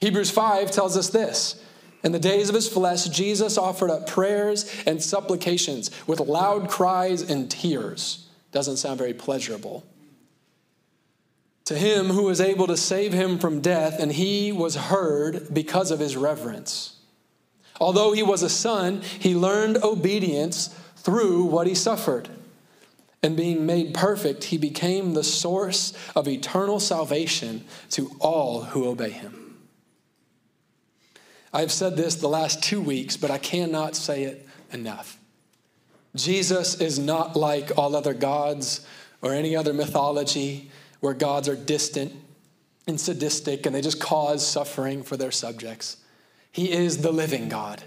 Hebrews 0.00 0.30
5 0.30 0.70
tells 0.70 0.96
us 0.96 1.10
this. 1.10 1.62
In 2.02 2.12
the 2.12 2.18
days 2.18 2.48
of 2.48 2.54
his 2.54 2.68
flesh, 2.68 3.04
Jesus 3.04 3.56
offered 3.56 3.90
up 3.90 4.06
prayers 4.06 4.70
and 4.84 5.02
supplications 5.02 5.90
with 6.06 6.20
loud 6.20 6.68
cries 6.68 7.22
and 7.22 7.50
tears. 7.50 8.28
Doesn't 8.52 8.76
sound 8.76 8.98
very 8.98 9.14
pleasurable. 9.14 9.84
To 11.66 11.74
him 11.74 12.08
who 12.08 12.24
was 12.24 12.42
able 12.42 12.66
to 12.66 12.76
save 12.76 13.14
him 13.14 13.38
from 13.38 13.60
death, 13.60 13.98
and 13.98 14.12
he 14.12 14.52
was 14.52 14.76
heard 14.76 15.54
because 15.54 15.90
of 15.90 15.98
his 15.98 16.14
reverence. 16.14 16.93
Although 17.84 18.12
he 18.12 18.22
was 18.22 18.42
a 18.42 18.48
son, 18.48 19.02
he 19.02 19.34
learned 19.34 19.76
obedience 19.84 20.74
through 20.96 21.44
what 21.44 21.66
he 21.66 21.74
suffered. 21.74 22.30
And 23.22 23.36
being 23.36 23.66
made 23.66 23.92
perfect, 23.92 24.44
he 24.44 24.56
became 24.56 25.12
the 25.12 25.22
source 25.22 25.92
of 26.16 26.26
eternal 26.26 26.80
salvation 26.80 27.62
to 27.90 28.10
all 28.20 28.62
who 28.62 28.88
obey 28.88 29.10
him. 29.10 29.58
I've 31.52 31.70
said 31.70 31.98
this 31.98 32.14
the 32.14 32.26
last 32.26 32.62
two 32.62 32.80
weeks, 32.80 33.18
but 33.18 33.30
I 33.30 33.36
cannot 33.36 33.96
say 33.96 34.22
it 34.22 34.48
enough. 34.72 35.18
Jesus 36.16 36.80
is 36.80 36.98
not 36.98 37.36
like 37.36 37.76
all 37.76 37.94
other 37.94 38.14
gods 38.14 38.86
or 39.20 39.34
any 39.34 39.54
other 39.54 39.74
mythology 39.74 40.70
where 41.00 41.12
gods 41.12 41.50
are 41.50 41.56
distant 41.56 42.14
and 42.86 42.98
sadistic 42.98 43.66
and 43.66 43.74
they 43.74 43.82
just 43.82 44.00
cause 44.00 44.46
suffering 44.46 45.02
for 45.02 45.18
their 45.18 45.30
subjects. 45.30 45.98
He 46.54 46.70
is 46.70 46.98
the 46.98 47.10
living 47.10 47.48
God. 47.48 47.82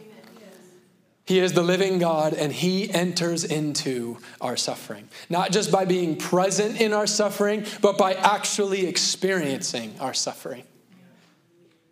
He 1.24 1.40
is 1.40 1.54
the 1.54 1.64
living 1.64 2.00
God, 2.00 2.34
and 2.34 2.52
He 2.52 2.92
enters 2.92 3.46
into 3.46 4.18
our 4.42 4.58
suffering. 4.58 5.08
Not 5.30 5.54
just 5.54 5.72
by 5.72 5.86
being 5.86 6.18
present 6.18 6.82
in 6.82 6.92
our 6.92 7.08
suffering, 7.08 7.66
but 7.82 7.98
by 7.98 8.14
actually 8.14 8.86
experiencing 8.86 9.96
our 10.02 10.14
suffering. 10.14 10.64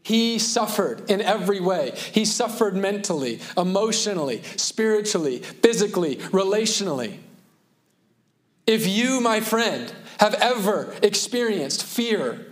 He 0.04 0.38
suffered 0.38 1.10
in 1.10 1.22
every 1.22 1.62
way. 1.62 1.94
He 1.96 2.26
suffered 2.26 2.76
mentally, 2.76 3.40
emotionally, 3.58 4.44
spiritually, 4.58 5.40
physically, 5.40 6.18
relationally. 6.18 7.20
If 8.68 8.86
you, 8.86 9.22
my 9.22 9.40
friend, 9.40 9.96
have 10.20 10.34
ever 10.36 10.94
experienced 11.02 11.86
fear, 11.86 12.46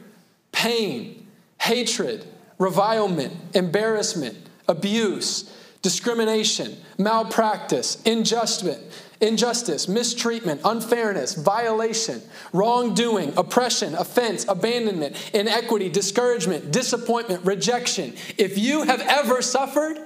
pain, 0.54 1.28
hatred, 1.60 2.26
revilement, 2.58 3.34
embarrassment, 3.54 4.38
abuse, 4.68 5.54
discrimination, 5.82 6.78
malpractice, 6.98 8.02
injustice, 8.04 8.80
injustice, 9.20 9.88
mistreatment, 9.88 10.62
unfairness, 10.66 11.36
violation, 11.36 12.22
wrongdoing, 12.52 13.34
oppression, 13.38 13.96
offense, 13.96 14.46
abandonment, 14.48 15.16
inequity, 15.34 15.90
discouragement, 15.90 16.72
disappointment, 16.72 17.46
rejection. 17.46 18.14
If 18.38 18.58
you 18.58 18.84
have 18.84 19.02
ever 19.02 19.42
suffered, 19.42 19.98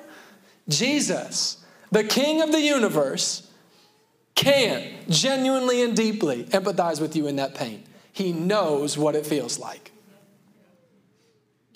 Jesus, 0.70 1.64
the 1.92 2.04
King 2.04 2.42
of 2.42 2.52
the 2.52 2.62
universe, 2.62 3.50
can 4.36 4.84
genuinely 5.10 5.82
and 5.82 5.96
deeply 5.96 6.44
empathize 6.46 7.02
with 7.02 7.16
you 7.16 7.28
in 7.28 7.38
that 7.38 7.56
pain. 7.56 7.84
He 8.14 8.32
knows 8.32 8.98
what 8.98 9.16
it 9.16 9.26
feels 9.26 9.58
like. 9.58 9.92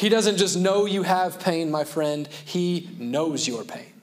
He 0.01 0.09
doesn't 0.09 0.37
just 0.37 0.57
know 0.57 0.87
you 0.87 1.03
have 1.03 1.39
pain, 1.39 1.69
my 1.69 1.83
friend, 1.83 2.27
He 2.43 2.89
knows 2.97 3.47
your 3.47 3.63
pain. 3.63 3.93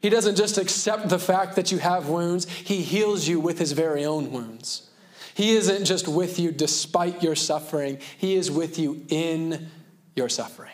He 0.00 0.10
doesn't 0.10 0.36
just 0.36 0.58
accept 0.58 1.08
the 1.08 1.18
fact 1.18 1.56
that 1.56 1.72
you 1.72 1.78
have 1.78 2.08
wounds, 2.08 2.48
He 2.48 2.82
heals 2.82 3.26
you 3.26 3.40
with 3.40 3.58
His 3.58 3.72
very 3.72 4.04
own 4.04 4.30
wounds. 4.30 4.88
He 5.34 5.56
isn't 5.56 5.86
just 5.86 6.06
with 6.06 6.38
you 6.38 6.52
despite 6.52 7.20
your 7.20 7.34
suffering, 7.34 7.98
He 8.16 8.36
is 8.36 8.48
with 8.48 8.78
you 8.78 9.04
in 9.08 9.72
your 10.14 10.28
suffering. 10.28 10.70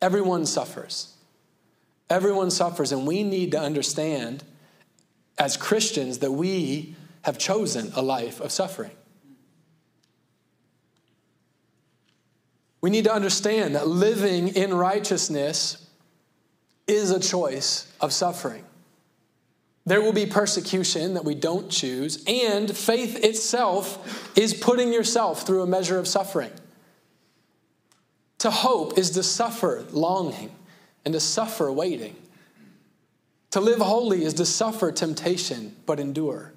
Everyone 0.00 0.46
suffers. 0.46 1.12
Everyone 2.08 2.50
suffers, 2.50 2.92
and 2.92 3.06
we 3.06 3.24
need 3.24 3.52
to 3.52 3.60
understand 3.60 4.42
as 5.36 5.58
Christians 5.58 6.20
that 6.20 6.32
we 6.32 6.96
have 7.24 7.36
chosen 7.36 7.92
a 7.94 8.00
life 8.00 8.40
of 8.40 8.50
suffering. 8.50 8.92
We 12.80 12.90
need 12.90 13.04
to 13.04 13.12
understand 13.12 13.74
that 13.74 13.86
living 13.88 14.48
in 14.48 14.72
righteousness 14.72 15.86
is 16.86 17.10
a 17.10 17.20
choice 17.20 17.92
of 18.00 18.12
suffering. 18.12 18.64
There 19.86 20.00
will 20.00 20.12
be 20.12 20.26
persecution 20.26 21.14
that 21.14 21.24
we 21.24 21.34
don't 21.34 21.70
choose, 21.70 22.22
and 22.26 22.74
faith 22.76 23.24
itself 23.24 24.36
is 24.36 24.54
putting 24.54 24.92
yourself 24.92 25.46
through 25.46 25.62
a 25.62 25.66
measure 25.66 25.98
of 25.98 26.06
suffering. 26.06 26.52
To 28.38 28.50
hope 28.50 28.98
is 28.98 29.10
to 29.10 29.22
suffer 29.22 29.84
longing 29.90 30.50
and 31.04 31.12
to 31.14 31.20
suffer 31.20 31.70
waiting. 31.72 32.16
To 33.52 33.60
live 33.60 33.80
holy 33.80 34.24
is 34.24 34.34
to 34.34 34.46
suffer 34.46 34.92
temptation 34.92 35.76
but 35.86 35.98
endure. 35.98 36.52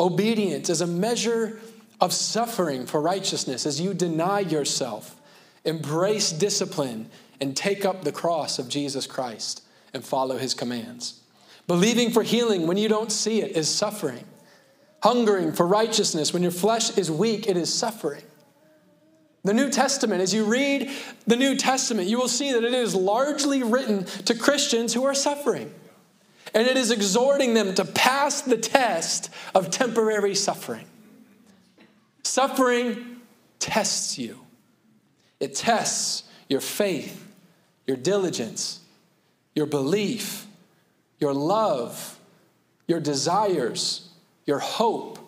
Obedience 0.00 0.70
is 0.70 0.80
a 0.80 0.86
measure 0.86 1.60
of 2.04 2.12
suffering 2.12 2.84
for 2.84 3.00
righteousness 3.00 3.64
as 3.64 3.80
you 3.80 3.94
deny 3.94 4.40
yourself, 4.40 5.16
embrace 5.64 6.32
discipline, 6.32 7.08
and 7.40 7.56
take 7.56 7.86
up 7.86 8.04
the 8.04 8.12
cross 8.12 8.58
of 8.58 8.68
Jesus 8.68 9.06
Christ 9.06 9.62
and 9.94 10.04
follow 10.04 10.36
his 10.36 10.52
commands. 10.52 11.22
Believing 11.66 12.10
for 12.10 12.22
healing 12.22 12.66
when 12.66 12.76
you 12.76 12.90
don't 12.90 13.10
see 13.10 13.40
it 13.40 13.56
is 13.56 13.70
suffering. 13.70 14.26
Hungering 15.02 15.52
for 15.52 15.66
righteousness 15.66 16.30
when 16.30 16.42
your 16.42 16.52
flesh 16.52 16.98
is 16.98 17.10
weak, 17.10 17.48
it 17.48 17.56
is 17.56 17.72
suffering. 17.72 18.22
The 19.42 19.54
New 19.54 19.70
Testament, 19.70 20.20
as 20.20 20.34
you 20.34 20.44
read 20.44 20.90
the 21.26 21.36
New 21.36 21.56
Testament, 21.56 22.06
you 22.06 22.18
will 22.18 22.28
see 22.28 22.52
that 22.52 22.64
it 22.64 22.74
is 22.74 22.94
largely 22.94 23.62
written 23.62 24.04
to 24.26 24.34
Christians 24.34 24.92
who 24.92 25.04
are 25.04 25.14
suffering. 25.14 25.72
And 26.52 26.66
it 26.66 26.76
is 26.76 26.90
exhorting 26.90 27.54
them 27.54 27.74
to 27.76 27.86
pass 27.86 28.42
the 28.42 28.58
test 28.58 29.30
of 29.54 29.70
temporary 29.70 30.34
suffering. 30.34 30.84
Suffering 32.24 33.20
tests 33.60 34.18
you, 34.18 34.40
it 35.40 35.54
tests 35.54 36.24
your 36.48 36.60
faith, 36.60 37.32
your 37.86 37.96
diligence, 37.96 38.80
your 39.54 39.66
belief, 39.66 40.46
your 41.20 41.32
love, 41.32 42.18
your 42.86 43.00
desires, 43.00 44.08
your 44.46 44.58
hope, 44.58 45.18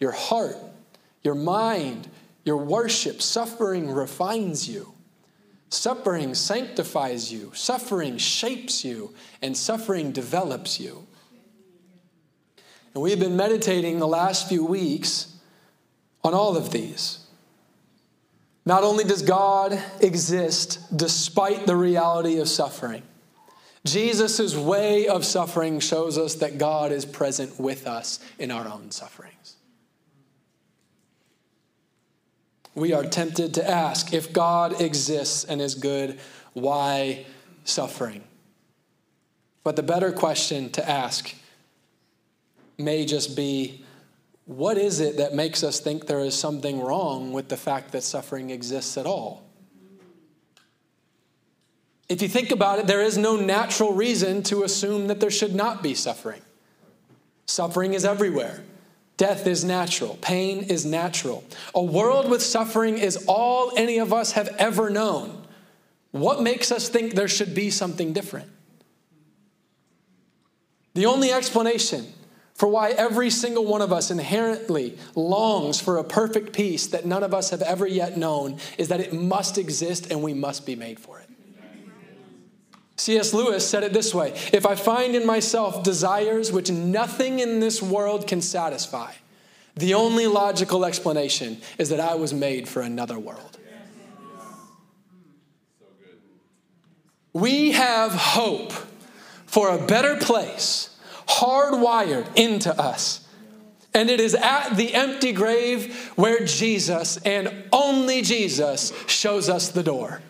your 0.00 0.12
heart, 0.12 0.56
your 1.22 1.34
mind, 1.34 2.08
your 2.44 2.56
worship. 2.56 3.20
Suffering 3.20 3.90
refines 3.90 4.68
you. 4.68 4.92
Suffering 5.70 6.34
sanctifies 6.34 7.32
you. 7.32 7.50
Suffering 7.54 8.18
shapes 8.18 8.84
you. 8.84 9.12
And 9.42 9.56
suffering 9.56 10.12
develops 10.12 10.78
you. 10.78 11.06
And 12.94 13.02
we've 13.02 13.18
been 13.18 13.36
meditating 13.36 13.98
the 13.98 14.06
last 14.06 14.48
few 14.48 14.64
weeks 14.64 15.33
on 16.24 16.34
all 16.34 16.56
of 16.56 16.72
these. 16.72 17.18
Not 18.66 18.82
only 18.82 19.04
does 19.04 19.22
God 19.22 19.78
exist 20.00 20.96
despite 20.96 21.66
the 21.66 21.76
reality 21.76 22.38
of 22.38 22.48
suffering, 22.48 23.02
Jesus' 23.84 24.56
way 24.56 25.06
of 25.06 25.26
suffering 25.26 25.78
shows 25.78 26.16
us 26.16 26.36
that 26.36 26.56
God 26.56 26.90
is 26.90 27.04
present 27.04 27.60
with 27.60 27.86
us 27.86 28.18
in 28.38 28.50
our 28.50 28.66
own 28.66 28.90
sufferings. 28.90 29.56
We 32.74 32.94
are 32.94 33.04
tempted 33.04 33.54
to 33.54 33.70
ask 33.70 34.14
if 34.14 34.32
God 34.32 34.80
exists 34.80 35.44
and 35.44 35.60
is 35.60 35.74
good, 35.74 36.18
why 36.54 37.26
suffering? 37.64 38.24
But 39.62 39.76
the 39.76 39.82
better 39.82 40.10
question 40.10 40.70
to 40.70 40.88
ask 40.88 41.34
may 42.78 43.04
just 43.04 43.36
be 43.36 43.83
what 44.46 44.76
is 44.76 45.00
it 45.00 45.16
that 45.16 45.34
makes 45.34 45.64
us 45.64 45.80
think 45.80 46.06
there 46.06 46.20
is 46.20 46.34
something 46.34 46.80
wrong 46.80 47.32
with 47.32 47.48
the 47.48 47.56
fact 47.56 47.92
that 47.92 48.02
suffering 48.02 48.50
exists 48.50 48.96
at 48.96 49.06
all? 49.06 49.44
If 52.08 52.20
you 52.20 52.28
think 52.28 52.50
about 52.50 52.78
it, 52.78 52.86
there 52.86 53.00
is 53.00 53.16
no 53.16 53.36
natural 53.36 53.94
reason 53.94 54.42
to 54.44 54.62
assume 54.62 55.06
that 55.06 55.20
there 55.20 55.30
should 55.30 55.54
not 55.54 55.82
be 55.82 55.94
suffering. 55.94 56.42
Suffering 57.46 57.94
is 57.94 58.04
everywhere. 58.04 58.62
Death 59.16 59.46
is 59.46 59.64
natural. 59.64 60.18
Pain 60.20 60.64
is 60.64 60.84
natural. 60.84 61.44
A 61.74 61.82
world 61.82 62.28
with 62.28 62.42
suffering 62.42 62.98
is 62.98 63.24
all 63.26 63.72
any 63.76 63.98
of 63.98 64.12
us 64.12 64.32
have 64.32 64.48
ever 64.58 64.90
known. 64.90 65.46
What 66.10 66.42
makes 66.42 66.70
us 66.70 66.88
think 66.88 67.14
there 67.14 67.28
should 67.28 67.54
be 67.54 67.70
something 67.70 68.12
different? 68.12 68.50
The 70.94 71.06
only 71.06 71.32
explanation 71.32 72.12
for 72.54 72.68
why 72.68 72.90
every 72.90 73.30
single 73.30 73.64
one 73.64 73.82
of 73.82 73.92
us 73.92 74.10
inherently 74.10 74.96
longs 75.16 75.80
for 75.80 75.98
a 75.98 76.04
perfect 76.04 76.52
peace 76.52 76.86
that 76.88 77.04
none 77.04 77.24
of 77.24 77.34
us 77.34 77.50
have 77.50 77.62
ever 77.62 77.86
yet 77.86 78.16
known 78.16 78.58
is 78.78 78.88
that 78.88 79.00
it 79.00 79.12
must 79.12 79.58
exist 79.58 80.10
and 80.10 80.22
we 80.22 80.34
must 80.34 80.64
be 80.64 80.76
made 80.76 81.00
for 81.00 81.18
it. 81.18 81.28
C.S. 82.96 83.34
Lewis 83.34 83.68
said 83.68 83.82
it 83.82 83.92
this 83.92 84.14
way 84.14 84.30
If 84.52 84.66
I 84.66 84.76
find 84.76 85.16
in 85.16 85.26
myself 85.26 85.82
desires 85.82 86.52
which 86.52 86.70
nothing 86.70 87.40
in 87.40 87.58
this 87.58 87.82
world 87.82 88.28
can 88.28 88.40
satisfy, 88.40 89.12
the 89.74 89.94
only 89.94 90.28
logical 90.28 90.84
explanation 90.84 91.60
is 91.76 91.88
that 91.88 91.98
I 91.98 92.14
was 92.14 92.32
made 92.32 92.68
for 92.68 92.82
another 92.82 93.18
world. 93.18 93.58
We 97.32 97.72
have 97.72 98.12
hope 98.12 98.72
for 99.46 99.70
a 99.70 99.84
better 99.84 100.14
place 100.14 100.93
hardwired 101.26 102.26
into 102.36 102.76
us. 102.78 103.26
And 103.92 104.10
it 104.10 104.20
is 104.20 104.34
at 104.34 104.70
the 104.70 104.92
empty 104.92 105.32
grave 105.32 106.12
where 106.16 106.44
Jesus 106.44 107.16
and 107.18 107.64
only 107.72 108.22
Jesus 108.22 108.92
shows 109.06 109.48
us 109.48 109.68
the 109.68 109.84
door. 109.84 110.20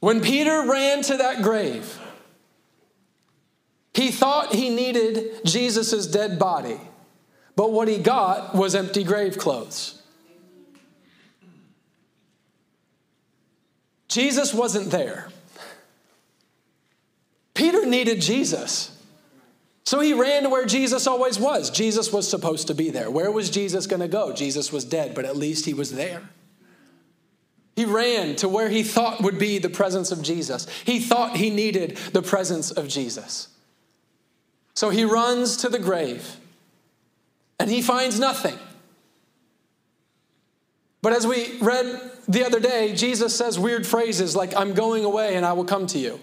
When 0.00 0.20
Peter 0.20 0.64
ran 0.68 1.02
to 1.02 1.16
that 1.16 1.42
grave, 1.42 1.98
he 3.92 4.10
thought 4.10 4.54
he 4.54 4.70
needed 4.70 5.40
Jesus' 5.44 6.06
dead 6.06 6.38
body, 6.38 6.78
but 7.56 7.72
what 7.72 7.88
he 7.88 7.98
got 7.98 8.54
was 8.54 8.74
empty 8.74 9.02
grave 9.02 9.38
clothes. 9.38 10.00
Jesus 14.06 14.54
wasn't 14.54 14.90
there. 14.90 15.28
Peter 17.56 17.84
needed 17.86 18.20
Jesus. 18.20 18.92
So 19.84 20.00
he 20.00 20.12
ran 20.12 20.42
to 20.42 20.48
where 20.48 20.66
Jesus 20.66 21.06
always 21.06 21.38
was. 21.38 21.70
Jesus 21.70 22.12
was 22.12 22.28
supposed 22.28 22.66
to 22.68 22.74
be 22.74 22.90
there. 22.90 23.10
Where 23.10 23.30
was 23.30 23.50
Jesus 23.50 23.86
going 23.86 24.00
to 24.00 24.08
go? 24.08 24.32
Jesus 24.32 24.70
was 24.70 24.84
dead, 24.84 25.14
but 25.14 25.24
at 25.24 25.36
least 25.36 25.64
he 25.64 25.74
was 25.74 25.92
there. 25.92 26.22
He 27.76 27.84
ran 27.84 28.36
to 28.36 28.48
where 28.48 28.68
he 28.68 28.82
thought 28.82 29.22
would 29.22 29.38
be 29.38 29.58
the 29.58 29.68
presence 29.68 30.10
of 30.10 30.22
Jesus. 30.22 30.66
He 30.84 30.98
thought 30.98 31.36
he 31.36 31.50
needed 31.50 31.96
the 32.12 32.22
presence 32.22 32.70
of 32.70 32.88
Jesus. 32.88 33.48
So 34.74 34.90
he 34.90 35.04
runs 35.04 35.58
to 35.58 35.68
the 35.68 35.78
grave 35.78 36.36
and 37.58 37.70
he 37.70 37.80
finds 37.80 38.18
nothing. 38.18 38.58
But 41.00 41.12
as 41.12 41.26
we 41.26 41.58
read 41.60 42.10
the 42.26 42.44
other 42.44 42.60
day, 42.60 42.94
Jesus 42.94 43.36
says 43.36 43.58
weird 43.58 43.86
phrases 43.86 44.34
like, 44.34 44.56
I'm 44.56 44.74
going 44.74 45.04
away 45.04 45.36
and 45.36 45.46
I 45.46 45.52
will 45.52 45.64
come 45.64 45.86
to 45.88 45.98
you. 45.98 46.18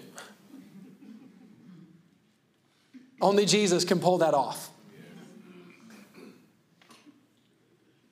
Only 3.20 3.46
Jesus 3.46 3.84
can 3.84 4.00
pull 4.00 4.18
that 4.18 4.34
off. 4.34 4.70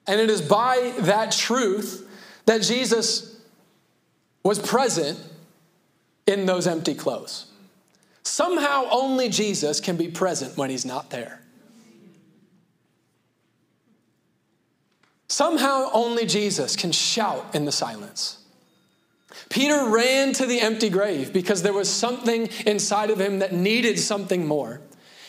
And 0.06 0.20
it 0.20 0.30
is 0.30 0.42
by 0.42 0.94
that 1.00 1.32
truth 1.32 2.08
that 2.46 2.62
Jesus 2.62 3.40
was 4.42 4.58
present 4.58 5.18
in 6.26 6.46
those 6.46 6.66
empty 6.66 6.94
clothes. 6.94 7.46
Somehow, 8.22 8.88
only 8.90 9.28
Jesus 9.28 9.80
can 9.80 9.96
be 9.96 10.08
present 10.08 10.56
when 10.56 10.70
he's 10.70 10.84
not 10.84 11.10
there. 11.10 11.40
Somehow, 15.28 15.88
only 15.92 16.26
Jesus 16.26 16.76
can 16.76 16.92
shout 16.92 17.54
in 17.54 17.64
the 17.64 17.72
silence. 17.72 18.38
Peter 19.48 19.88
ran 19.88 20.32
to 20.34 20.46
the 20.46 20.60
empty 20.60 20.88
grave 20.88 21.32
because 21.32 21.62
there 21.62 21.72
was 21.72 21.88
something 21.88 22.48
inside 22.66 23.10
of 23.10 23.20
him 23.20 23.38
that 23.38 23.52
needed 23.52 23.98
something 23.98 24.46
more. 24.46 24.80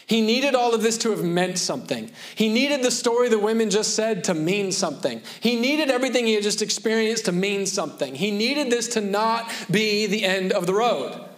He 0.06 0.22
needed 0.22 0.54
all 0.56 0.74
of 0.74 0.82
this 0.82 0.98
to 1.00 1.12
have 1.12 1.24
meant 1.24 1.58
something. 1.58 2.12
He 2.36 2.50
needed 2.50 2.84
the 2.84 2.92
story 2.92 3.30
the 3.30 3.40
women 3.40 3.70
just 3.70 3.96
said 3.96 4.24
to 4.26 4.34
mean 4.34 4.72
something. 4.72 5.22
He 5.40 5.60
needed 5.60 5.90
everything 5.90 6.26
he 6.26 6.34
had 6.34 6.44
just 6.44 6.62
experienced 6.62 7.26
to 7.26 7.32
mean 7.32 7.66
something. 7.66 8.16
He 8.16 8.32
needed 8.32 8.70
this 8.70 8.90
to 8.90 9.02
not 9.02 9.52
be 9.72 10.06
the 10.08 10.24
end 10.26 10.52
of 10.52 10.68
the 10.68 10.74
road. 10.74 11.30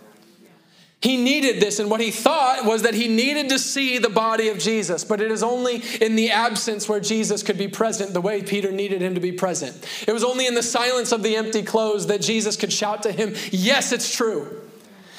He 1.01 1.17
needed 1.17 1.61
this, 1.61 1.77
and 1.77 1.91
what 1.91 2.01
he 2.01 2.09
thought 2.09 2.65
was 2.65 2.81
that 2.81 2.95
he 2.95 3.07
needed 3.07 3.49
to 3.49 3.59
see 3.59 3.99
the 3.99 4.09
body 4.09 4.49
of 4.49 4.57
Jesus, 4.57 5.03
but 5.03 5.21
it 5.21 5.29
is 5.29 5.43
only 5.43 5.83
in 6.01 6.15
the 6.15 6.31
absence 6.31 6.89
where 6.89 6.99
Jesus 6.99 7.43
could 7.43 7.59
be 7.59 7.67
present 7.67 8.13
the 8.13 8.21
way 8.21 8.41
Peter 8.41 8.71
needed 8.71 9.03
him 9.03 9.13
to 9.13 9.21
be 9.21 9.31
present. 9.31 9.85
It 10.07 10.13
was 10.13 10.23
only 10.23 10.47
in 10.47 10.55
the 10.55 10.63
silence 10.63 11.11
of 11.11 11.21
the 11.21 11.35
empty 11.35 11.61
clothes 11.61 12.07
that 12.07 12.21
Jesus 12.21 12.57
could 12.57 12.73
shout 12.73 13.03
to 13.03 13.11
him, 13.11 13.35
Yes, 13.51 13.91
it's 13.91 14.15
true. 14.15 14.61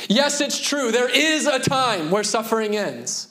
Yes, 0.09 0.41
it's 0.41 0.61
true. 0.61 0.91
There 0.91 1.09
is 1.09 1.47
a 1.47 1.61
time 1.61 2.11
where 2.11 2.25
suffering 2.25 2.77
ends. 2.77 3.29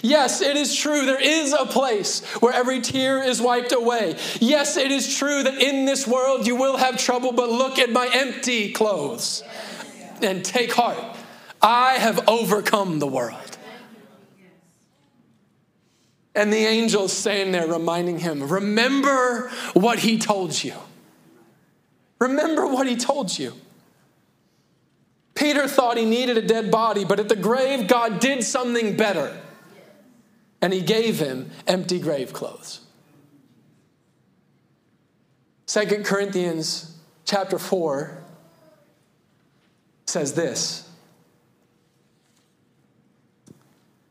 Yes, 0.00 0.40
it 0.40 0.56
is 0.56 0.74
true. 0.74 1.04
There 1.04 1.20
is 1.20 1.52
a 1.52 1.66
place 1.66 2.24
where 2.40 2.52
every 2.52 2.80
tear 2.80 3.22
is 3.22 3.40
wiped 3.40 3.72
away. 3.72 4.16
Yes, 4.40 4.76
it 4.76 4.90
is 4.90 5.16
true 5.16 5.42
that 5.42 5.60
in 5.60 5.84
this 5.84 6.06
world 6.06 6.46
you 6.46 6.56
will 6.56 6.76
have 6.76 6.96
trouble, 6.96 7.32
but 7.32 7.50
look 7.50 7.78
at 7.78 7.90
my 7.90 8.08
empty 8.12 8.72
clothes 8.72 9.42
and 10.22 10.44
take 10.44 10.72
heart. 10.72 10.98
I 11.60 11.94
have 11.94 12.28
overcome 12.28 12.98
the 12.98 13.06
world. 13.06 13.36
And 16.34 16.50
the 16.50 16.66
angel's 16.66 17.12
saying 17.12 17.52
there, 17.52 17.66
reminding 17.66 18.18
him, 18.18 18.48
remember 18.48 19.50
what 19.74 19.98
he 19.98 20.18
told 20.18 20.64
you. 20.64 20.74
Remember 22.18 22.66
what 22.66 22.86
he 22.86 22.96
told 22.96 23.38
you. 23.38 23.52
Peter 25.34 25.68
thought 25.68 25.96
he 25.96 26.04
needed 26.04 26.38
a 26.38 26.42
dead 26.42 26.70
body, 26.70 27.04
but 27.04 27.20
at 27.20 27.28
the 27.28 27.36
grave, 27.36 27.86
God 27.86 28.20
did 28.20 28.44
something 28.44 28.96
better 28.96 29.38
and 30.62 30.72
he 30.72 30.80
gave 30.80 31.18
him 31.18 31.50
empty 31.66 31.98
grave 31.98 32.32
clothes. 32.32 32.80
2 35.66 36.02
Corinthians 36.04 36.96
chapter 37.24 37.58
4 37.58 38.22
says 40.06 40.34
this 40.34 40.88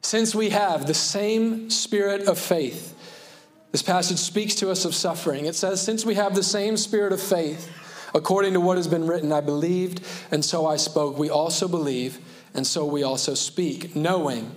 Since 0.02 0.36
we 0.36 0.50
have 0.50 0.88
the 0.88 0.94
same 0.94 1.70
spirit 1.70 2.28
of 2.28 2.38
faith, 2.38 2.98
this 3.72 3.82
passage 3.82 4.18
speaks 4.18 4.56
to 4.56 4.70
us 4.70 4.84
of 4.84 4.94
suffering. 4.94 5.46
It 5.46 5.56
says, 5.56 5.82
Since 5.82 6.06
we 6.06 6.16
have 6.16 6.36
the 6.36 6.44
same 6.44 6.76
spirit 6.76 7.14
of 7.14 7.22
faith, 7.22 7.72
according 8.14 8.54
to 8.54 8.60
what 8.60 8.76
has 8.76 8.90
been 8.90 9.08
written, 9.08 9.32
I 9.32 9.40
believed, 9.40 10.02
and 10.32 10.44
so 10.44 10.66
I 10.66 10.76
spoke. 10.76 11.18
We 11.18 11.30
also 11.30 11.70
believe, 11.70 12.20
and 12.54 12.68
so 12.68 12.84
we 12.84 13.04
also 13.04 13.36
speak, 13.36 13.96
knowing 13.96 14.54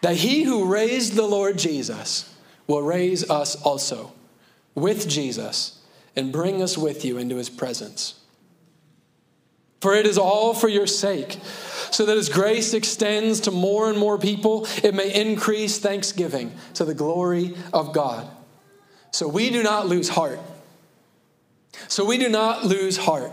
that 0.00 0.16
he 0.16 0.42
who 0.42 0.64
raised 0.64 1.14
the 1.14 1.26
Lord 1.26 1.58
Jesus 1.58 2.34
will 2.66 2.82
raise 2.82 3.28
us 3.28 3.60
also 3.62 4.12
with 4.74 5.08
Jesus 5.08 5.80
and 6.16 6.32
bring 6.32 6.62
us 6.62 6.78
with 6.78 7.04
you 7.04 7.18
into 7.18 7.36
his 7.36 7.50
presence. 7.50 8.14
For 9.80 9.94
it 9.94 10.06
is 10.06 10.18
all 10.18 10.52
for 10.52 10.68
your 10.68 10.86
sake, 10.86 11.38
so 11.90 12.04
that 12.04 12.16
as 12.16 12.28
grace 12.28 12.74
extends 12.74 13.40
to 13.40 13.50
more 13.50 13.88
and 13.88 13.98
more 13.98 14.18
people, 14.18 14.66
it 14.84 14.94
may 14.94 15.12
increase 15.12 15.78
thanksgiving 15.78 16.52
to 16.74 16.84
the 16.84 16.94
glory 16.94 17.54
of 17.72 17.94
God. 17.94 18.28
So 19.10 19.26
we 19.26 19.50
do 19.50 19.62
not 19.62 19.86
lose 19.86 20.10
heart. 20.10 20.38
So 21.88 22.04
we 22.04 22.18
do 22.18 22.28
not 22.28 22.64
lose 22.64 22.98
heart. 22.98 23.32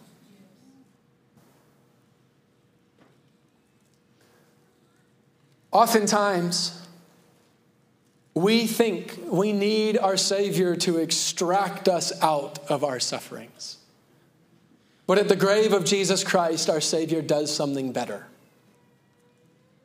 Oftentimes, 5.71 6.77
we 8.33 8.67
think 8.67 9.19
we 9.27 9.53
need 9.53 9.97
our 9.97 10.17
Savior 10.17 10.75
to 10.77 10.97
extract 10.97 11.87
us 11.87 12.11
out 12.21 12.59
of 12.69 12.83
our 12.83 12.99
sufferings. 12.99 13.77
But 15.07 15.17
at 15.17 15.27
the 15.27 15.35
grave 15.35 15.73
of 15.73 15.83
Jesus 15.83 16.23
Christ, 16.23 16.69
our 16.69 16.81
Savior 16.81 17.21
does 17.21 17.53
something 17.53 17.91
better. 17.91 18.27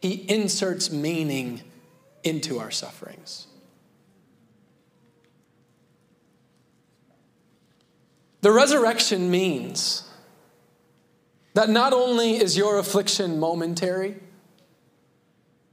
He 0.00 0.24
inserts 0.28 0.90
meaning 0.90 1.62
into 2.22 2.58
our 2.58 2.70
sufferings. 2.70 3.46
The 8.42 8.52
resurrection 8.52 9.30
means 9.30 10.08
that 11.54 11.68
not 11.68 11.92
only 11.92 12.36
is 12.36 12.56
your 12.56 12.78
affliction 12.78 13.40
momentary, 13.40 14.16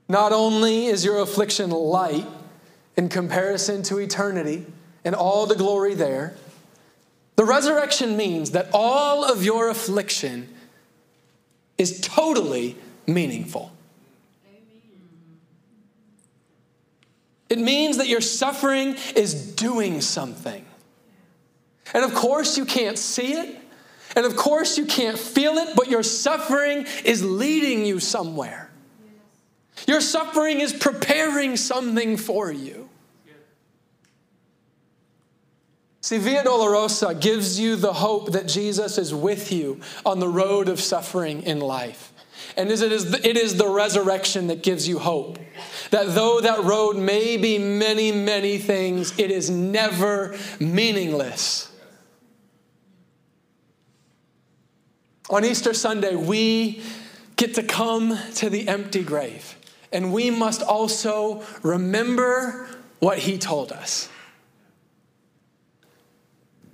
not 0.08 0.32
only 0.32 0.88
is 0.88 1.06
your 1.06 1.20
affliction 1.20 1.70
light 1.70 2.28
in 2.96 3.10
comparison 3.10 3.84
to 3.84 4.00
eternity 4.00 4.66
and 5.06 5.16
all 5.16 5.46
the 5.46 5.56
glory 5.56 5.96
there, 5.96 6.36
the 7.36 7.46
resurrection 7.46 8.16
means 8.16 8.52
that 8.52 8.70
all 8.74 9.24
of 9.24 9.44
your 9.44 9.70
affliction 9.70 10.54
is 11.78 12.00
totally 12.02 12.78
meaningful. 13.08 13.72
It 17.50 17.60
means 17.60 17.98
that 17.98 18.08
your 18.08 18.22
suffering 18.22 18.96
is 19.16 19.54
doing 19.54 20.02
something. 20.02 20.66
And 21.94 22.04
of 22.04 22.16
course, 22.16 22.58
you 22.58 22.66
can't 22.66 22.98
see 22.98 23.34
it. 23.34 23.60
And 24.16 24.26
of 24.26 24.36
course, 24.36 24.78
you 24.78 24.86
can't 24.86 25.18
feel 25.18 25.54
it, 25.58 25.76
but 25.76 25.90
your 25.90 26.04
suffering 26.04 26.88
is 27.04 27.24
leading 27.24 27.86
you 27.86 28.00
somewhere. 28.00 28.70
Your 29.88 30.02
suffering 30.02 30.62
is 30.62 30.74
preparing 30.74 31.58
something 31.58 32.18
for 32.18 32.52
you. 32.52 32.90
See, 36.02 36.18
Via 36.18 36.44
Dolorosa 36.44 37.20
gives 37.20 37.58
you 37.58 37.78
the 37.78 37.94
hope 37.94 38.34
that 38.34 38.46
Jesus 38.46 38.98
is 38.98 39.14
with 39.14 39.54
you 39.54 39.80
on 40.06 40.20
the 40.20 40.28
road 40.28 40.68
of 40.68 40.82
suffering 40.82 41.44
in 41.44 41.60
life. 41.60 42.12
And 42.58 42.70
it 42.70 42.82
is, 42.82 43.14
it 43.14 43.38
is 43.38 43.56
the 43.56 43.70
resurrection 43.70 44.48
that 44.48 44.62
gives 44.62 44.86
you 44.86 45.00
hope. 45.00 45.40
That 45.92 46.14
though 46.14 46.42
that 46.42 46.64
road 46.66 46.98
may 46.98 47.38
be 47.38 47.58
many, 47.58 48.12
many 48.12 48.58
things, 48.58 49.18
it 49.18 49.32
is 49.32 49.50
never 49.50 50.36
meaningless. 50.60 51.72
On 55.30 55.46
Easter 55.46 55.74
Sunday, 55.74 56.16
we 56.16 56.84
get 57.38 57.56
to 57.56 57.64
come 57.64 58.20
to 58.36 58.50
the 58.50 58.68
empty 58.68 59.04
grave. 59.04 59.56
And 59.94 60.12
we 60.12 60.32
must 60.32 60.64
also 60.64 61.44
remember 61.62 62.68
what 63.00 63.20
he 63.20 63.38
told 63.38 63.72
us. 63.72 64.10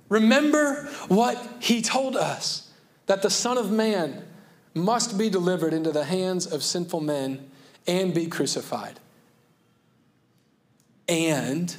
Remember 0.08 0.88
what 1.08 1.36
he 1.60 1.82
told 1.82 2.16
us 2.16 2.72
that 3.06 3.22
the 3.22 3.30
Son 3.30 3.58
of 3.58 3.70
Man 3.70 4.24
must 4.74 5.18
be 5.18 5.28
delivered 5.28 5.74
into 5.74 5.92
the 5.92 6.04
hands 6.04 6.46
of 6.46 6.62
sinful 6.62 7.00
men 7.00 7.50
and 7.86 8.14
be 8.14 8.26
crucified. 8.26 8.98
And 11.06 11.76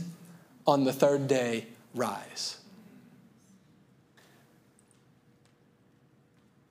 on 0.67 0.83
the 0.83 0.93
third 0.93 1.27
day, 1.27 1.65
rise. 1.95 2.59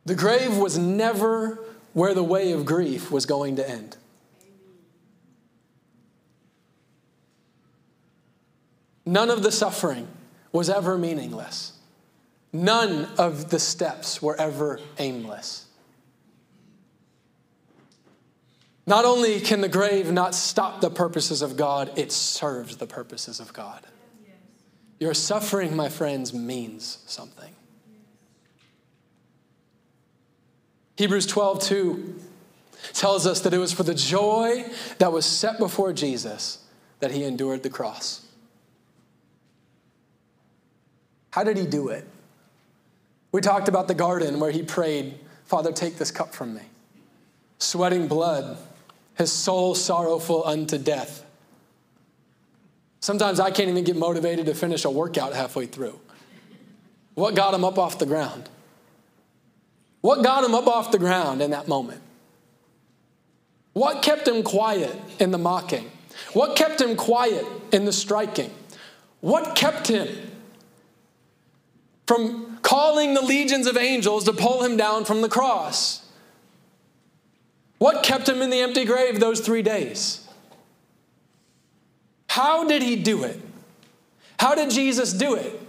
The 0.04 0.14
grave 0.14 0.56
was 0.56 0.78
never 0.78 1.58
where 1.92 2.14
the 2.14 2.22
way 2.22 2.52
of 2.52 2.64
grief 2.64 3.10
was 3.10 3.26
going 3.26 3.56
to 3.56 3.68
end. 3.68 3.96
None 9.10 9.28
of 9.28 9.42
the 9.42 9.50
suffering 9.50 10.06
was 10.52 10.70
ever 10.70 10.96
meaningless. 10.96 11.72
None 12.52 13.08
of 13.18 13.50
the 13.50 13.58
steps 13.58 14.22
were 14.22 14.40
ever 14.40 14.78
aimless. 14.98 15.66
Not 18.86 19.04
only 19.04 19.40
can 19.40 19.62
the 19.62 19.68
grave 19.68 20.12
not 20.12 20.32
stop 20.36 20.80
the 20.80 20.90
purposes 20.90 21.42
of 21.42 21.56
God, 21.56 21.98
it 21.98 22.12
serves 22.12 22.76
the 22.76 22.86
purposes 22.86 23.40
of 23.40 23.52
God. 23.52 23.84
Your 25.00 25.12
suffering, 25.12 25.74
my 25.74 25.88
friends, 25.88 26.32
means 26.32 26.98
something. 27.06 27.52
Hebrews 30.94 31.26
12, 31.26 31.60
2 31.62 32.14
tells 32.92 33.26
us 33.26 33.40
that 33.40 33.52
it 33.52 33.58
was 33.58 33.72
for 33.72 33.82
the 33.82 33.92
joy 33.92 34.66
that 34.98 35.10
was 35.10 35.26
set 35.26 35.58
before 35.58 35.92
Jesus 35.92 36.64
that 37.00 37.10
he 37.10 37.24
endured 37.24 37.64
the 37.64 37.70
cross. 37.70 38.28
How 41.30 41.44
did 41.44 41.56
he 41.56 41.66
do 41.66 41.88
it? 41.88 42.06
We 43.32 43.40
talked 43.40 43.68
about 43.68 43.88
the 43.88 43.94
garden 43.94 44.40
where 44.40 44.50
he 44.50 44.62
prayed, 44.62 45.14
Father, 45.44 45.72
take 45.72 45.96
this 45.96 46.10
cup 46.10 46.34
from 46.34 46.54
me. 46.54 46.62
Sweating 47.58 48.08
blood, 48.08 48.58
his 49.16 49.30
soul 49.30 49.74
sorrowful 49.74 50.44
unto 50.44 50.78
death. 50.78 51.24
Sometimes 53.00 53.40
I 53.40 53.50
can't 53.50 53.68
even 53.68 53.84
get 53.84 53.96
motivated 53.96 54.46
to 54.46 54.54
finish 54.54 54.84
a 54.84 54.90
workout 54.90 55.32
halfway 55.32 55.66
through. 55.66 55.98
What 57.14 57.34
got 57.34 57.54
him 57.54 57.64
up 57.64 57.78
off 57.78 57.98
the 57.98 58.06
ground? 58.06 58.48
What 60.00 60.22
got 60.22 60.44
him 60.44 60.54
up 60.54 60.66
off 60.66 60.90
the 60.90 60.98
ground 60.98 61.42
in 61.42 61.50
that 61.50 61.68
moment? 61.68 62.00
What 63.72 64.02
kept 64.02 64.26
him 64.26 64.42
quiet 64.42 64.94
in 65.18 65.30
the 65.30 65.38
mocking? 65.38 65.90
What 66.32 66.56
kept 66.56 66.80
him 66.80 66.96
quiet 66.96 67.46
in 67.72 67.84
the 67.84 67.92
striking? 67.92 68.50
What 69.20 69.54
kept 69.54 69.86
him 69.88 70.08
from 72.10 72.58
calling 72.62 73.14
the 73.14 73.20
legions 73.20 73.68
of 73.68 73.76
angels 73.76 74.24
to 74.24 74.32
pull 74.32 74.64
him 74.64 74.76
down 74.76 75.04
from 75.04 75.20
the 75.20 75.28
cross. 75.28 76.04
What 77.78 78.02
kept 78.02 78.28
him 78.28 78.42
in 78.42 78.50
the 78.50 78.58
empty 78.58 78.84
grave 78.84 79.20
those 79.20 79.38
three 79.38 79.62
days? 79.62 80.26
How 82.26 82.66
did 82.66 82.82
he 82.82 82.96
do 82.96 83.22
it? 83.22 83.40
How 84.40 84.56
did 84.56 84.70
Jesus 84.70 85.12
do 85.12 85.36
it? 85.36 85.60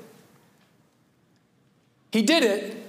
He 2.11 2.23
did 2.23 2.41
it 2.41 2.87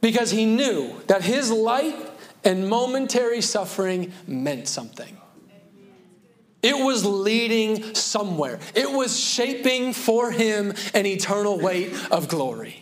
because 0.00 0.30
he 0.30 0.46
knew 0.46 0.94
that 1.06 1.20
his 1.20 1.50
light 1.50 2.10
and 2.42 2.70
momentary 2.70 3.42
suffering 3.42 4.14
meant 4.26 4.66
something. 4.66 5.14
It 6.62 6.82
was 6.82 7.04
leading 7.04 7.94
somewhere. 7.94 8.60
It 8.74 8.90
was 8.90 9.20
shaping 9.20 9.92
for 9.92 10.30
him 10.30 10.72
an 10.94 11.04
eternal 11.04 11.60
weight 11.60 11.92
of 12.10 12.28
glory. 12.28 12.80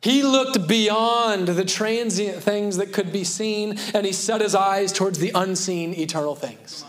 He 0.00 0.22
looked 0.22 0.68
beyond 0.68 1.48
the 1.48 1.64
transient 1.64 2.42
things 2.42 2.76
that 2.76 2.92
could 2.92 3.12
be 3.12 3.24
seen 3.24 3.78
and 3.94 4.06
he 4.06 4.12
set 4.12 4.40
his 4.40 4.54
eyes 4.54 4.92
towards 4.92 5.18
the 5.18 5.32
unseen 5.34 5.92
eternal 5.94 6.36
things. 6.36 6.84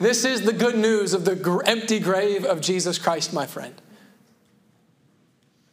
This 0.00 0.24
is 0.24 0.42
the 0.42 0.52
good 0.52 0.76
news 0.76 1.14
of 1.14 1.24
the 1.24 1.62
empty 1.66 2.00
grave 2.00 2.44
of 2.44 2.60
Jesus 2.60 2.98
Christ, 2.98 3.32
my 3.32 3.46
friend. 3.46 3.74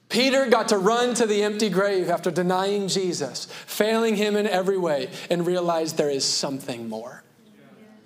Peter 0.09 0.45
got 0.47 0.69
to 0.69 0.77
run 0.77 1.13
to 1.15 1.25
the 1.25 1.43
empty 1.43 1.69
grave 1.69 2.09
after 2.09 2.31
denying 2.31 2.87
Jesus, 2.87 3.45
failing 3.65 4.15
him 4.15 4.35
in 4.35 4.47
every 4.47 4.77
way, 4.77 5.09
and 5.29 5.45
realized 5.45 5.97
there 5.97 6.09
is 6.09 6.23
something 6.23 6.87
more. 6.87 7.23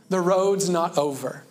The 0.10 0.20
road's 0.20 0.70
not 0.70 0.98
over. 0.98 1.44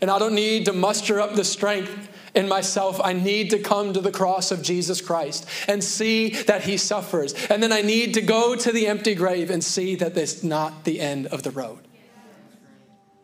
And 0.00 0.10
I 0.10 0.18
don't 0.18 0.34
need 0.34 0.66
to 0.66 0.72
muster 0.72 1.20
up 1.20 1.34
the 1.34 1.44
strength 1.44 2.08
in 2.34 2.48
myself. 2.48 3.00
I 3.02 3.12
need 3.12 3.50
to 3.50 3.58
come 3.58 3.92
to 3.92 4.00
the 4.00 4.10
cross 4.10 4.50
of 4.50 4.62
Jesus 4.62 5.00
Christ 5.00 5.46
and 5.68 5.82
see 5.82 6.30
that 6.30 6.62
he 6.62 6.76
suffers. 6.76 7.34
And 7.48 7.62
then 7.62 7.72
I 7.72 7.82
need 7.82 8.14
to 8.14 8.22
go 8.22 8.54
to 8.56 8.72
the 8.72 8.86
empty 8.86 9.14
grave 9.14 9.50
and 9.50 9.62
see 9.62 9.94
that 9.96 10.16
it's 10.16 10.42
not 10.42 10.84
the 10.84 11.00
end 11.00 11.26
of 11.26 11.42
the 11.42 11.50
road. 11.50 11.80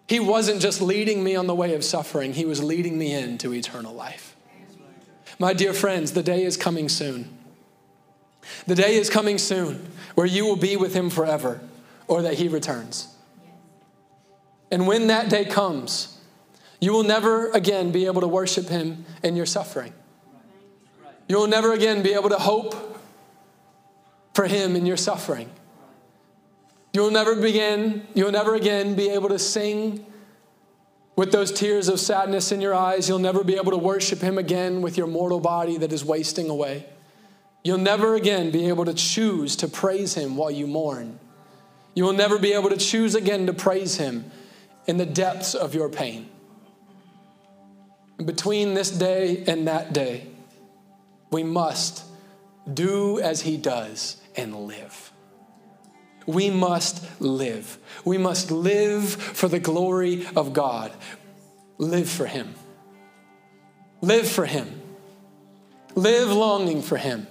He 0.09 0.21
wasn't 0.21 0.62
just 0.62 0.81
leading 0.81 1.23
me 1.23 1.37
on 1.37 1.47
the 1.47 1.55
way 1.55 1.75
of 1.75 1.85
suffering, 1.85 2.33
he 2.33 2.47
was 2.47 2.62
leading 2.62 2.97
me 2.97 3.12
into 3.12 3.53
eternal 3.53 3.94
life. 3.94 4.35
My 5.38 5.53
dear 5.53 5.75
friends, 5.75 6.12
the 6.12 6.23
day 6.23 6.44
is 6.44 6.57
coming 6.57 6.88
soon. 6.88 7.37
The 8.66 8.75
day 8.75 8.97
is 8.97 9.11
coming 9.11 9.38
soon 9.38 9.87
where 10.14 10.27
you 10.27 10.47
will 10.47 10.57
be 10.57 10.77
with 10.77 10.94
him 10.94 11.11
forever 11.11 11.61
or 12.07 12.23
that 12.23 12.35
he 12.35 12.49
returns. 12.49 13.14
And 14.71 14.87
when 14.87 15.07
that 15.09 15.29
day 15.29 15.44
comes, 15.44 16.18
you 16.81 16.93
will 16.93 17.03
never 17.03 17.51
again 17.51 17.91
be 17.91 18.07
able 18.07 18.21
to 18.21 18.29
worship 18.29 18.69
Him 18.69 19.05
in 19.23 19.37
your 19.37 19.47
suffering. 19.47 19.93
You 21.29 21.37
will 21.37 21.49
never 21.49 21.73
again 21.73 22.03
be 22.03 22.14
able 22.14 22.31
to 22.31 22.38
hope 22.38 23.01
for 24.33 24.47
Him 24.47 24.77
in 24.77 24.87
your 24.87 24.97
suffering. 24.97 25.51
You'll 26.93 27.11
never 27.11 27.35
begin, 27.35 28.07
you'll 28.14 28.33
never 28.33 28.55
again 28.55 28.95
be 28.95 29.11
able 29.11 29.29
to 29.29 29.38
sing 29.38 30.07
with 31.17 31.33
those 31.33 31.53
tears 31.53 31.88
of 31.88 31.99
sadness 31.99 32.53
in 32.53 32.61
your 32.61 32.75
eyes. 32.75 33.09
You'll 33.09 33.19
never 33.19 33.43
be 33.43 33.57
able 33.57 33.73
to 33.73 33.79
worship 33.79 34.21
Him 34.21 34.38
again 34.38 34.81
with 34.81 34.97
your 34.97 35.09
mortal 35.09 35.41
body 35.41 35.77
that 35.79 35.93
is 35.93 36.05
wasting 36.05 36.49
away. 36.49 36.87
You'll 37.64 37.79
never 37.79 38.14
again 38.14 38.53
be 38.53 38.69
able 38.69 38.85
to 38.85 38.95
choose 38.95 39.57
to 39.57 39.69
praise 39.69 40.14
Him 40.14 40.37
while 40.37 40.51
you 40.51 40.69
mourn. 40.69 41.19
You 41.95 42.05
will 42.05 42.12
never 42.12 42.38
be 42.38 42.53
able 42.53 42.71
to 42.71 42.77
choose 42.77 43.17
again 43.17 43.47
to 43.47 43.53
praise 43.53 43.97
Him 43.97 44.31
in 44.87 44.97
the 44.97 45.05
depths 45.05 45.55
of 45.55 45.75
your 45.75 45.88
pain 45.88 46.31
between 48.25 48.75
this 48.75 48.91
day 48.91 49.45
and 49.47 49.69
that 49.69 49.93
day, 49.93 50.27
we 51.31 51.43
must 51.43 52.05
do 52.73 53.21
as 53.21 53.43
he 53.43 53.57
does 53.57 54.17
and 54.37 54.55
live. 54.55 55.13
We 56.27 56.51
must 56.51 57.21
live. 57.21 57.79
We 58.05 58.19
must 58.19 58.51
live 58.51 59.11
for 59.11 59.49
the 59.49 59.59
glory 59.59 60.27
of 60.37 60.53
God. 60.53 60.93
Live 61.79 62.09
for 62.09 62.27
him. 62.27 62.55
Live 64.01 64.29
for 64.29 64.45
him. 64.45 64.83
Live 65.95 66.31
longing 66.31 66.83
for 66.83 66.97
him. 66.97 67.27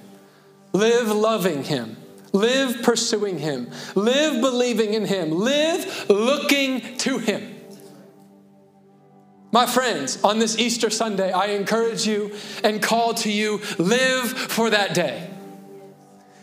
Live 0.73 1.09
loving 1.09 1.63
him. 1.63 1.97
Live 2.33 2.81
pursuing 2.83 3.39
him. 3.39 3.69
Live 3.95 4.41
believing 4.41 4.93
in 4.93 5.05
him. 5.05 5.31
Live 5.31 6.09
looking 6.09 6.97
to 6.97 7.17
him. 7.19 7.56
My 9.51 9.65
friends, 9.65 10.21
on 10.23 10.39
this 10.39 10.57
Easter 10.57 10.89
Sunday, 10.89 11.31
I 11.31 11.47
encourage 11.47 12.05
you 12.05 12.35
and 12.63 12.81
call 12.81 13.13
to 13.15 13.31
you 13.31 13.61
live 13.77 14.29
for 14.29 14.69
that 14.69 14.93
day. 14.93 15.29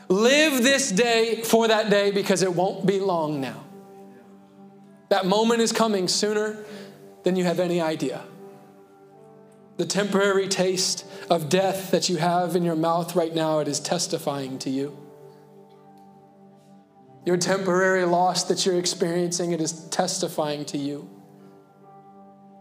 Live 0.09 0.62
this 0.62 0.90
day 0.90 1.43
for 1.43 1.69
that 1.69 1.90
day 1.90 2.11
because 2.11 2.43
it 2.43 2.55
won't 2.55 2.87
be 2.87 3.01
long 3.01 3.40
now. 3.40 3.64
That 5.11 5.27
moment 5.27 5.61
is 5.61 5.71
coming 5.71 6.09
sooner 6.09 6.64
than 7.25 7.37
you 7.37 7.45
have 7.45 7.61
any 7.61 7.81
idea. 7.81 8.23
The 9.77 9.87
temporary 9.87 10.49
taste 10.49 11.05
of 11.29 11.49
death 11.49 11.90
that 11.90 12.09
you 12.09 12.17
have 12.17 12.57
in 12.57 12.62
your 12.62 12.77
mouth 12.77 13.14
right 13.17 13.35
now, 13.35 13.59
it 13.59 13.69
is 13.69 13.81
testifying 13.81 14.59
to 14.61 14.71
you. 14.71 14.97
Your 17.27 17.37
temporary 17.37 18.05
loss 18.05 18.45
that 18.45 18.64
you're 18.64 18.79
experiencing, 18.79 19.53
it 19.53 19.61
is 19.61 19.88
testifying 19.88 20.64
to 20.67 20.79
you. 20.79 21.13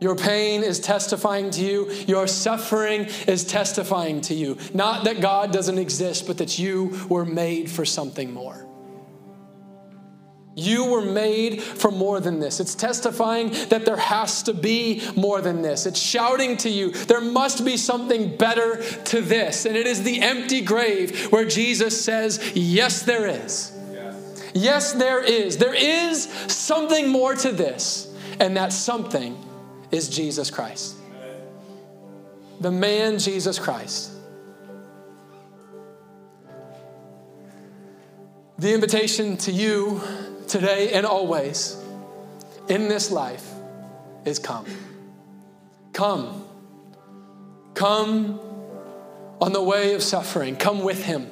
Your 0.03 0.17
pain 0.17 0.63
is 0.63 0.81
testifying 0.81 1.49
to 1.51 1.61
you. 1.63 1.89
Your 2.07 2.27
suffering 2.27 3.07
is 3.25 3.45
testifying 3.45 4.19
to 4.21 4.33
you. 4.33 4.57
Not 4.73 5.05
that 5.05 5.21
God 5.21 5.53
doesn't 5.53 5.77
exist, 5.77 6.27
but 6.27 6.39
that 6.39 6.59
you 6.59 7.07
were 7.07 7.23
made 7.23 7.71
for 7.71 7.85
something 7.85 8.33
more. 8.33 8.67
You 10.55 10.91
were 10.91 11.05
made 11.05 11.63
for 11.63 11.89
more 11.89 12.19
than 12.19 12.41
this. 12.41 12.59
It's 12.59 12.75
testifying 12.75 13.51
that 13.69 13.85
there 13.85 13.95
has 13.95 14.43
to 14.43 14.53
be 14.53 15.01
more 15.15 15.39
than 15.39 15.61
this. 15.61 15.85
It's 15.85 16.01
shouting 16.01 16.57
to 16.57 16.69
you, 16.69 16.91
there 16.91 17.21
must 17.21 17.63
be 17.63 17.77
something 17.77 18.35
better 18.35 18.83
to 18.83 19.21
this. 19.21 19.65
And 19.65 19.77
it 19.77 19.87
is 19.87 20.03
the 20.03 20.21
empty 20.21 20.59
grave 20.59 21.31
where 21.31 21.45
Jesus 21.45 22.03
says, 22.03 22.51
Yes, 22.53 23.03
there 23.03 23.25
is. 23.25 23.71
Yes, 23.89 24.51
yes 24.53 24.91
there 24.91 25.23
is. 25.23 25.57
There 25.59 25.73
is 25.73 26.25
something 26.47 27.07
more 27.07 27.35
to 27.35 27.53
this. 27.53 28.13
And 28.41 28.57
that 28.57 28.73
something 28.73 29.37
is 29.93 30.09
Jesus 30.09 30.49
Christ. 30.49 30.95
The 32.59 32.71
man 32.71 33.19
Jesus 33.19 33.59
Christ. 33.59 34.11
The 38.57 38.73
invitation 38.73 39.37
to 39.37 39.51
you 39.51 40.01
today 40.47 40.93
and 40.93 41.05
always 41.05 41.77
in 42.69 42.87
this 42.87 43.11
life 43.11 43.47
is 44.25 44.39
come. 44.39 44.65
Come. 45.93 46.43
Come 47.75 48.39
on 49.39 49.53
the 49.53 49.61
way 49.61 49.93
of 49.93 50.01
suffering. 50.01 50.55
Come 50.55 50.83
with 50.83 51.03
him. 51.03 51.29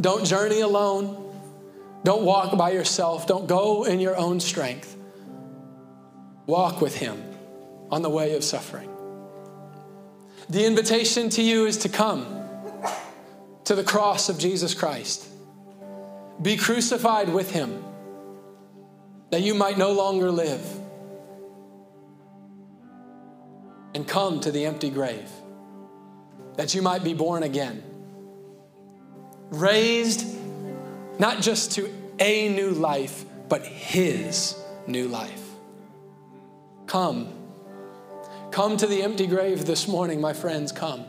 Don't 0.00 0.24
journey 0.24 0.60
alone. 0.60 1.30
Don't 2.04 2.22
walk 2.22 2.56
by 2.56 2.70
yourself. 2.70 3.26
Don't 3.26 3.46
go 3.46 3.84
in 3.84 4.00
your 4.00 4.16
own 4.16 4.40
strength. 4.40 4.96
Walk 6.46 6.80
with 6.80 6.96
him 6.96 7.35
on 7.90 8.02
the 8.02 8.10
way 8.10 8.34
of 8.36 8.44
suffering. 8.44 8.90
The 10.48 10.64
invitation 10.64 11.28
to 11.30 11.42
you 11.42 11.66
is 11.66 11.78
to 11.78 11.88
come 11.88 12.24
to 13.64 13.74
the 13.74 13.82
cross 13.82 14.28
of 14.28 14.38
Jesus 14.38 14.74
Christ. 14.74 15.26
Be 16.40 16.56
crucified 16.56 17.28
with 17.28 17.50
him 17.50 17.82
that 19.30 19.42
you 19.42 19.54
might 19.54 19.76
no 19.76 19.92
longer 19.92 20.30
live. 20.30 20.64
And 23.94 24.06
come 24.06 24.40
to 24.40 24.52
the 24.52 24.66
empty 24.66 24.90
grave 24.90 25.28
that 26.56 26.74
you 26.74 26.82
might 26.82 27.02
be 27.02 27.14
born 27.14 27.42
again. 27.42 27.82
Raised 29.50 30.26
not 31.18 31.40
just 31.40 31.72
to 31.72 31.92
a 32.18 32.48
new 32.48 32.70
life, 32.70 33.24
but 33.48 33.64
his 33.64 34.56
new 34.86 35.08
life. 35.08 35.42
Come 36.86 37.32
Come 38.56 38.78
to 38.78 38.86
the 38.86 39.02
empty 39.02 39.26
grave 39.26 39.66
this 39.66 39.86
morning, 39.86 40.18
my 40.18 40.32
friends, 40.32 40.72
come. 40.72 41.04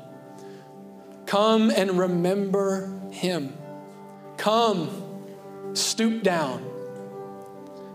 Come 1.25 1.69
and 1.69 1.97
remember 1.97 2.93
him. 3.09 3.57
Come, 4.35 4.89
stoop 5.73 6.23
down. 6.23 6.61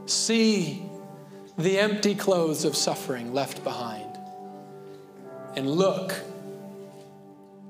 See 0.07 0.83
the 1.59 1.79
empty 1.79 2.15
clothes 2.15 2.65
of 2.65 2.75
suffering 2.75 3.35
left 3.35 3.63
behind. 3.63 4.19
And 5.55 5.71
look, 5.71 6.15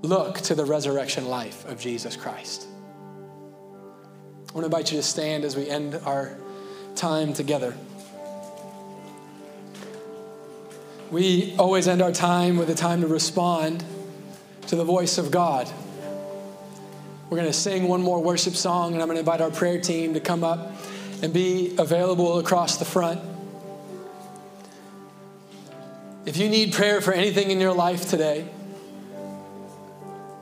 look 0.03 0.39
to 0.43 0.55
the 0.55 0.65
resurrection 0.65 1.27
life 1.27 1.65
of 1.65 1.81
Jesus 1.81 2.15
Christ. 2.15 2.69
I 4.51 4.53
want 4.53 4.59
to 4.59 4.65
invite 4.67 4.93
you 4.93 4.99
to 4.99 5.03
stand 5.03 5.45
as 5.45 5.57
we 5.57 5.69
end 5.69 5.97
our 6.05 6.39
time 6.95 7.33
together. 7.33 7.75
We 11.13 11.55
always 11.59 11.89
end 11.89 12.01
our 12.01 12.11
time 12.11 12.57
with 12.57 12.71
a 12.71 12.75
time 12.75 13.03
to 13.03 13.07
respond 13.07 13.85
to 14.69 14.77
the 14.77 14.85
voice 14.85 15.19
of 15.19 15.31
God. 15.31 15.71
We're 17.29 17.37
going 17.37 17.51
to 17.51 17.53
sing 17.53 17.87
one 17.87 18.01
more 18.01 18.23
worship 18.23 18.55
song, 18.55 18.95
and 18.95 19.03
I'm 19.03 19.09
going 19.09 19.17
to 19.17 19.21
invite 19.21 19.43
our 19.43 19.51
prayer 19.51 19.79
team 19.79 20.15
to 20.15 20.21
come 20.21 20.43
up 20.43 20.73
and 21.23 21.31
be 21.31 21.77
available 21.79 22.39
across 22.39 22.79
the 22.79 22.87
front. 22.87 23.21
If 26.25 26.39
you 26.39 26.49
need 26.49 26.73
prayer 26.73 27.03
for 27.03 27.13
anything 27.13 27.51
in 27.51 27.61
your 27.61 27.75
life 27.75 28.09
today, 28.09 28.49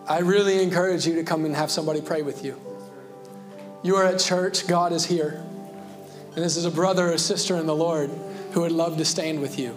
I 0.06 0.20
really 0.20 0.62
encourage 0.62 1.04
you 1.04 1.16
to 1.16 1.24
come 1.24 1.44
and 1.46 1.56
have 1.56 1.72
somebody 1.72 2.00
pray 2.00 2.22
with 2.22 2.44
you. 2.44 2.56
You 3.82 3.96
are 3.96 4.04
at 4.04 4.20
church, 4.20 4.68
God 4.68 4.92
is 4.92 5.04
here. 5.04 5.44
And 6.36 6.44
this 6.44 6.56
is 6.56 6.64
a 6.64 6.70
brother 6.70 7.12
or 7.12 7.18
sister 7.18 7.56
in 7.56 7.66
the 7.66 7.74
Lord 7.74 8.08
who 8.52 8.60
would 8.60 8.70
love 8.70 8.98
to 8.98 9.04
stand 9.04 9.40
with 9.40 9.58
you 9.58 9.76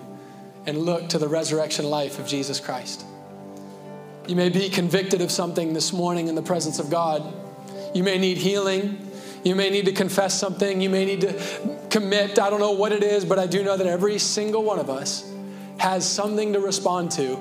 and 0.66 0.78
look 0.78 1.10
to 1.10 1.18
the 1.18 1.28
resurrection 1.28 1.86
life 1.86 2.20
of 2.20 2.28
Jesus 2.28 2.60
Christ. 2.60 3.06
You 4.28 4.36
may 4.36 4.50
be 4.50 4.70
convicted 4.70 5.22
of 5.22 5.32
something 5.32 5.74
this 5.74 5.92
morning 5.92 6.28
in 6.28 6.36
the 6.36 6.42
presence 6.42 6.80
of 6.80 6.90
God. 6.90 7.22
You 7.94 8.04
may 8.04 8.18
need 8.18 8.38
healing. 8.38 9.10
You 9.44 9.56
may 9.56 9.70
need 9.70 9.86
to 9.86 9.92
confess 9.92 10.40
something. 10.40 10.80
You 10.80 10.90
may 10.90 11.06
need 11.06 11.22
to 11.22 11.78
commit. 11.90 12.40
I 12.40 12.50
don't 12.50 12.62
know 12.62 12.72
what 12.72 12.94
it 12.94 13.04
is, 13.04 13.26
but 13.26 13.38
I 13.38 13.48
do 13.48 13.64
know 13.64 13.76
that 13.76 13.88
every 13.88 14.18
single 14.18 14.64
one 14.64 14.80
of 14.80 14.90
us 14.90 15.30
has 15.78 16.10
something 16.10 16.54
to 16.54 16.60
respond 16.60 17.12
to 17.12 17.38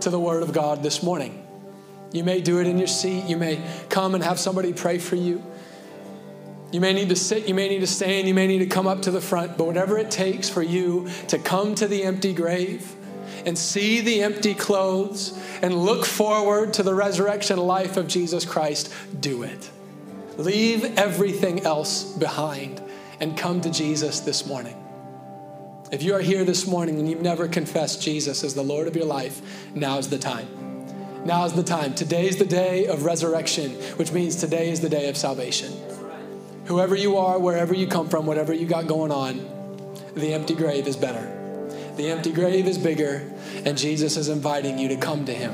to 0.00 0.10
the 0.10 0.18
Word 0.18 0.42
of 0.42 0.52
God 0.52 0.82
this 0.82 1.02
morning. 1.02 1.46
You 2.12 2.24
may 2.24 2.40
do 2.40 2.60
it 2.60 2.66
in 2.66 2.78
your 2.78 2.88
seat. 2.88 3.24
You 3.24 3.36
may 3.36 3.62
come 3.90 4.14
and 4.14 4.24
have 4.24 4.38
somebody 4.38 4.72
pray 4.72 4.98
for 4.98 5.16
you. 5.16 5.44
You 6.72 6.80
may 6.80 6.94
need 6.94 7.10
to 7.10 7.16
sit, 7.16 7.46
you 7.46 7.54
may 7.54 7.68
need 7.68 7.80
to 7.80 7.86
stand, 7.86 8.26
you 8.26 8.32
may 8.32 8.46
need 8.46 8.60
to 8.60 8.66
come 8.66 8.86
up 8.86 9.02
to 9.02 9.10
the 9.10 9.20
front, 9.20 9.58
but 9.58 9.66
whatever 9.66 9.98
it 9.98 10.10
takes 10.10 10.48
for 10.48 10.62
you 10.62 11.06
to 11.28 11.38
come 11.38 11.74
to 11.74 11.86
the 11.86 12.02
empty 12.02 12.32
grave 12.32 12.96
and 13.44 13.58
see 13.58 14.00
the 14.00 14.22
empty 14.22 14.54
clothes 14.54 15.38
and 15.60 15.74
look 15.74 16.06
forward 16.06 16.72
to 16.74 16.82
the 16.82 16.94
resurrection 16.94 17.58
life 17.58 17.98
of 17.98 18.08
Jesus 18.08 18.46
Christ, 18.46 18.92
do 19.20 19.42
it. 19.42 19.70
Leave 20.38 20.98
everything 20.98 21.60
else 21.60 22.04
behind 22.16 22.82
and 23.20 23.36
come 23.36 23.60
to 23.60 23.70
Jesus 23.70 24.20
this 24.20 24.46
morning. 24.46 24.76
If 25.90 26.02
you 26.02 26.14
are 26.14 26.20
here 26.20 26.42
this 26.42 26.66
morning 26.66 26.98
and 26.98 27.06
you've 27.06 27.20
never 27.20 27.48
confessed 27.48 28.00
Jesus 28.00 28.42
as 28.42 28.54
the 28.54 28.62
Lord 28.62 28.88
of 28.88 28.96
your 28.96 29.04
life, 29.04 29.42
now's 29.74 30.08
the 30.08 30.18
time. 30.18 30.48
Now's 31.26 31.52
the 31.52 31.62
time. 31.62 31.94
Today's 31.94 32.38
the 32.38 32.46
day 32.46 32.86
of 32.86 33.04
resurrection, 33.04 33.72
which 33.98 34.10
means 34.10 34.36
today 34.36 34.70
is 34.70 34.80
the 34.80 34.88
day 34.88 35.10
of 35.10 35.18
salvation. 35.18 35.70
Whoever 36.66 36.94
you 36.94 37.16
are, 37.16 37.38
wherever 37.38 37.74
you 37.74 37.86
come 37.86 38.08
from, 38.08 38.26
whatever 38.26 38.52
you 38.52 38.66
got 38.66 38.86
going 38.86 39.10
on, 39.10 39.48
the 40.14 40.32
empty 40.32 40.54
grave 40.54 40.86
is 40.86 40.96
better. 40.96 41.38
The 41.96 42.10
empty 42.10 42.32
grave 42.32 42.66
is 42.66 42.78
bigger, 42.78 43.30
and 43.64 43.76
Jesus 43.76 44.16
is 44.16 44.28
inviting 44.28 44.78
you 44.78 44.88
to 44.88 44.96
come 44.96 45.24
to 45.26 45.32
Him 45.32 45.52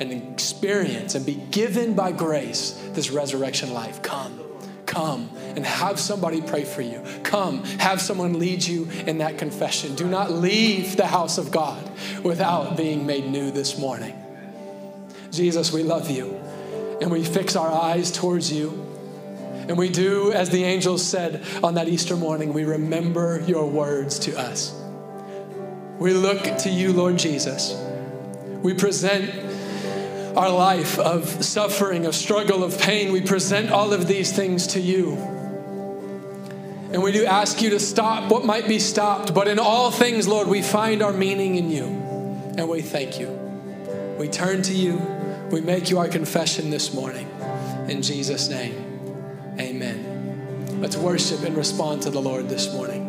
and 0.00 0.12
experience 0.12 1.14
and 1.14 1.26
be 1.26 1.34
given 1.34 1.94
by 1.94 2.12
grace 2.12 2.72
this 2.92 3.10
resurrection 3.10 3.72
life. 3.72 4.00
Come, 4.02 4.40
come 4.86 5.30
and 5.56 5.66
have 5.66 5.98
somebody 5.98 6.40
pray 6.40 6.64
for 6.64 6.82
you. 6.82 7.02
Come, 7.24 7.64
have 7.64 8.00
someone 8.00 8.38
lead 8.38 8.64
you 8.64 8.88
in 9.06 9.18
that 9.18 9.38
confession. 9.38 9.96
Do 9.96 10.06
not 10.06 10.30
leave 10.30 10.96
the 10.96 11.06
house 11.06 11.36
of 11.38 11.50
God 11.50 11.90
without 12.22 12.76
being 12.76 13.06
made 13.06 13.26
new 13.26 13.50
this 13.50 13.78
morning. 13.78 14.14
Jesus, 15.30 15.72
we 15.72 15.82
love 15.82 16.10
you, 16.10 16.34
and 17.00 17.10
we 17.10 17.24
fix 17.24 17.56
our 17.56 17.70
eyes 17.70 18.10
towards 18.10 18.52
you. 18.52 18.87
And 19.68 19.76
we 19.76 19.90
do, 19.90 20.32
as 20.32 20.48
the 20.48 20.64
angels 20.64 21.04
said 21.04 21.42
on 21.62 21.74
that 21.74 21.88
Easter 21.88 22.16
morning, 22.16 22.54
we 22.54 22.64
remember 22.64 23.42
your 23.46 23.68
words 23.68 24.18
to 24.20 24.38
us. 24.38 24.74
We 25.98 26.14
look 26.14 26.42
to 26.58 26.70
you, 26.70 26.94
Lord 26.94 27.18
Jesus. 27.18 27.76
We 28.62 28.72
present 28.72 29.30
our 30.38 30.48
life 30.48 30.98
of 30.98 31.44
suffering, 31.44 32.06
of 32.06 32.14
struggle, 32.14 32.64
of 32.64 32.80
pain. 32.80 33.12
We 33.12 33.20
present 33.20 33.70
all 33.70 33.92
of 33.92 34.06
these 34.08 34.32
things 34.32 34.68
to 34.68 34.80
you. 34.80 35.12
And 36.90 37.02
we 37.02 37.12
do 37.12 37.26
ask 37.26 37.60
you 37.60 37.70
to 37.70 37.80
stop 37.80 38.30
what 38.30 38.46
might 38.46 38.66
be 38.66 38.78
stopped, 38.78 39.34
but 39.34 39.48
in 39.48 39.58
all 39.58 39.90
things, 39.90 40.26
Lord, 40.26 40.48
we 40.48 40.62
find 40.62 41.02
our 41.02 41.12
meaning 41.12 41.56
in 41.56 41.70
you. 41.70 41.84
And 42.56 42.68
we 42.70 42.80
thank 42.80 43.20
you. 43.20 43.28
We 44.18 44.28
turn 44.28 44.62
to 44.62 44.72
you. 44.72 44.96
We 45.50 45.60
make 45.60 45.90
you 45.90 45.98
our 45.98 46.08
confession 46.08 46.70
this 46.70 46.94
morning. 46.94 47.28
In 47.88 48.00
Jesus' 48.00 48.48
name. 48.48 48.87
Amen. 49.60 50.80
Let's 50.80 50.96
worship 50.96 51.42
and 51.42 51.56
respond 51.56 52.02
to 52.02 52.10
the 52.10 52.20
Lord 52.20 52.48
this 52.48 52.72
morning. 52.72 53.07